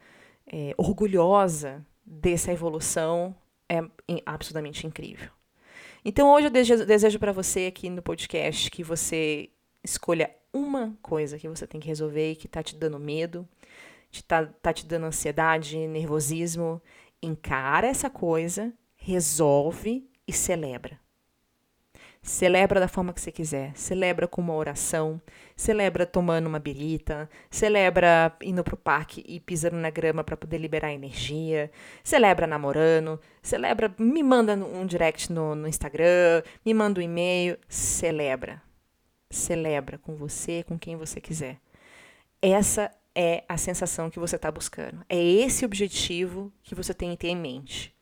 é, 0.50 0.74
orgulhosa 0.76 1.84
dessa 2.04 2.50
evolução 2.50 3.34
é 3.68 3.80
absolutamente 4.26 4.86
incrível. 4.86 5.30
Então 6.04 6.30
hoje 6.32 6.46
eu 6.46 6.50
desejo, 6.50 7.18
para 7.18 7.32
você 7.32 7.66
aqui 7.66 7.90
no 7.90 8.02
podcast 8.02 8.70
que 8.70 8.82
você 8.82 9.50
escolha 9.82 10.30
uma 10.52 10.96
coisa 11.02 11.38
que 11.38 11.48
você 11.48 11.66
tem 11.66 11.80
que 11.80 11.88
resolver 11.88 12.32
e 12.32 12.36
que 12.36 12.46
está 12.46 12.62
te 12.62 12.76
dando 12.76 12.98
medo, 12.98 13.48
está 14.10 14.46
tá 14.46 14.72
te 14.72 14.86
dando 14.86 15.06
ansiedade, 15.06 15.76
nervosismo. 15.86 16.82
Encara 17.22 17.86
essa 17.86 18.10
coisa, 18.10 18.72
resolve 18.96 20.06
e 20.26 20.32
celebra. 20.32 20.99
Celebra 22.22 22.78
da 22.78 22.86
forma 22.86 23.14
que 23.14 23.20
você 23.20 23.32
quiser. 23.32 23.74
Celebra 23.74 24.28
com 24.28 24.42
uma 24.42 24.54
oração, 24.54 25.20
celebra 25.56 26.04
tomando 26.04 26.46
uma 26.46 26.58
birita, 26.58 27.30
celebra 27.50 28.36
indo 28.42 28.62
pro 28.62 28.76
parque 28.76 29.24
e 29.26 29.40
pisando 29.40 29.76
na 29.76 29.88
grama 29.88 30.22
para 30.22 30.36
poder 30.36 30.58
liberar 30.58 30.92
energia, 30.92 31.70
celebra 32.04 32.46
namorando, 32.46 33.18
celebra, 33.42 33.94
me 33.98 34.22
manda 34.22 34.54
um 34.54 34.84
direct 34.84 35.32
no, 35.32 35.54
no 35.54 35.66
Instagram, 35.66 36.42
me 36.64 36.74
manda 36.74 37.00
um 37.00 37.02
e-mail, 37.02 37.58
celebra. 37.68 38.62
Celebra 39.30 39.96
com 39.96 40.14
você, 40.16 40.62
com 40.62 40.78
quem 40.78 40.96
você 40.96 41.20
quiser. 41.20 41.58
Essa 42.42 42.90
é 43.14 43.44
a 43.48 43.56
sensação 43.56 44.10
que 44.10 44.18
você 44.18 44.36
está 44.36 44.50
buscando. 44.50 45.04
É 45.08 45.16
esse 45.16 45.64
objetivo 45.64 46.52
que 46.62 46.74
você 46.74 46.92
tem 46.92 47.10
que 47.12 47.16
ter 47.16 47.28
em 47.28 47.36
mente. 47.36 47.94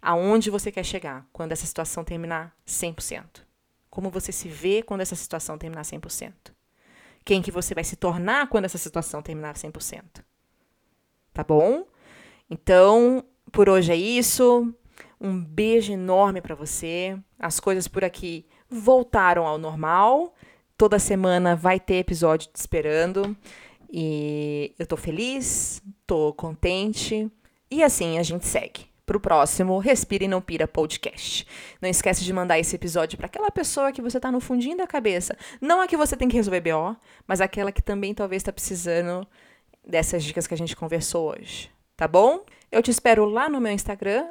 Aonde 0.00 0.50
você 0.50 0.72
quer 0.72 0.84
chegar 0.84 1.26
quando 1.32 1.52
essa 1.52 1.66
situação 1.66 2.02
terminar 2.02 2.56
100%. 2.66 3.51
Como 3.92 4.08
você 4.08 4.32
se 4.32 4.48
vê 4.48 4.82
quando 4.82 5.02
essa 5.02 5.14
situação 5.14 5.58
terminar 5.58 5.82
100%. 5.82 6.32
Quem 7.26 7.42
que 7.42 7.50
você 7.50 7.74
vai 7.74 7.84
se 7.84 7.94
tornar 7.94 8.48
quando 8.48 8.64
essa 8.64 8.78
situação 8.78 9.20
terminar 9.20 9.54
100%. 9.54 10.24
Tá 11.34 11.44
bom? 11.44 11.86
Então, 12.48 13.22
por 13.52 13.68
hoje 13.68 13.92
é 13.92 13.96
isso. 13.96 14.74
Um 15.20 15.38
beijo 15.44 15.92
enorme 15.92 16.40
para 16.40 16.54
você. 16.54 17.18
As 17.38 17.60
coisas 17.60 17.86
por 17.86 18.02
aqui 18.02 18.46
voltaram 18.66 19.46
ao 19.46 19.58
normal. 19.58 20.34
Toda 20.78 20.98
semana 20.98 21.54
vai 21.54 21.78
ter 21.78 21.96
episódio 21.96 22.48
te 22.50 22.56
esperando. 22.56 23.36
E 23.92 24.74
eu 24.78 24.86
tô 24.86 24.96
feliz, 24.96 25.82
tô 26.06 26.32
contente. 26.32 27.30
E 27.70 27.82
assim 27.82 28.18
a 28.18 28.22
gente 28.22 28.46
segue 28.46 28.91
para 29.12 29.18
o 29.18 29.20
próximo 29.20 29.78
Respira 29.78 30.24
e 30.24 30.28
Não 30.28 30.40
Pira 30.40 30.66
podcast. 30.66 31.46
Não 31.82 31.88
esquece 31.88 32.24
de 32.24 32.32
mandar 32.32 32.58
esse 32.58 32.74
episódio 32.74 33.18
para 33.18 33.26
aquela 33.26 33.50
pessoa 33.50 33.92
que 33.92 34.00
você 34.00 34.16
está 34.16 34.32
no 34.32 34.40
fundinho 34.40 34.74
da 34.76 34.86
cabeça. 34.86 35.36
Não 35.60 35.82
a 35.82 35.86
que 35.86 35.98
você 35.98 36.16
tem 36.16 36.28
que 36.28 36.36
resolver 36.36 36.62
BO, 36.62 36.96
mas 37.26 37.42
aquela 37.42 37.70
que 37.70 37.82
também 37.82 38.14
talvez 38.14 38.40
está 38.40 38.50
precisando 38.52 39.26
dessas 39.86 40.24
dicas 40.24 40.46
que 40.46 40.54
a 40.54 40.56
gente 40.56 40.74
conversou 40.74 41.30
hoje. 41.30 41.70
Tá 41.94 42.08
bom? 42.08 42.42
Eu 42.70 42.82
te 42.82 42.90
espero 42.90 43.26
lá 43.26 43.50
no 43.50 43.60
meu 43.60 43.72
Instagram, 43.72 44.28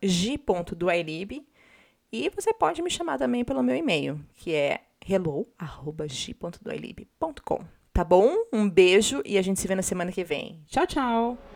g.duailib. 0.00 1.44
E 2.12 2.30
você 2.30 2.54
pode 2.54 2.80
me 2.82 2.90
chamar 2.90 3.18
também 3.18 3.44
pelo 3.44 3.64
meu 3.64 3.74
e-mail, 3.74 4.20
que 4.36 4.54
é 4.54 4.82
hello.g.duailib.com. 5.04 7.64
Tá 7.92 8.04
bom? 8.04 8.32
Um 8.52 8.70
beijo 8.70 9.20
e 9.24 9.36
a 9.36 9.42
gente 9.42 9.58
se 9.58 9.66
vê 9.66 9.74
na 9.74 9.82
semana 9.82 10.12
que 10.12 10.22
vem. 10.22 10.62
Tchau, 10.68 10.86
tchau! 10.86 11.53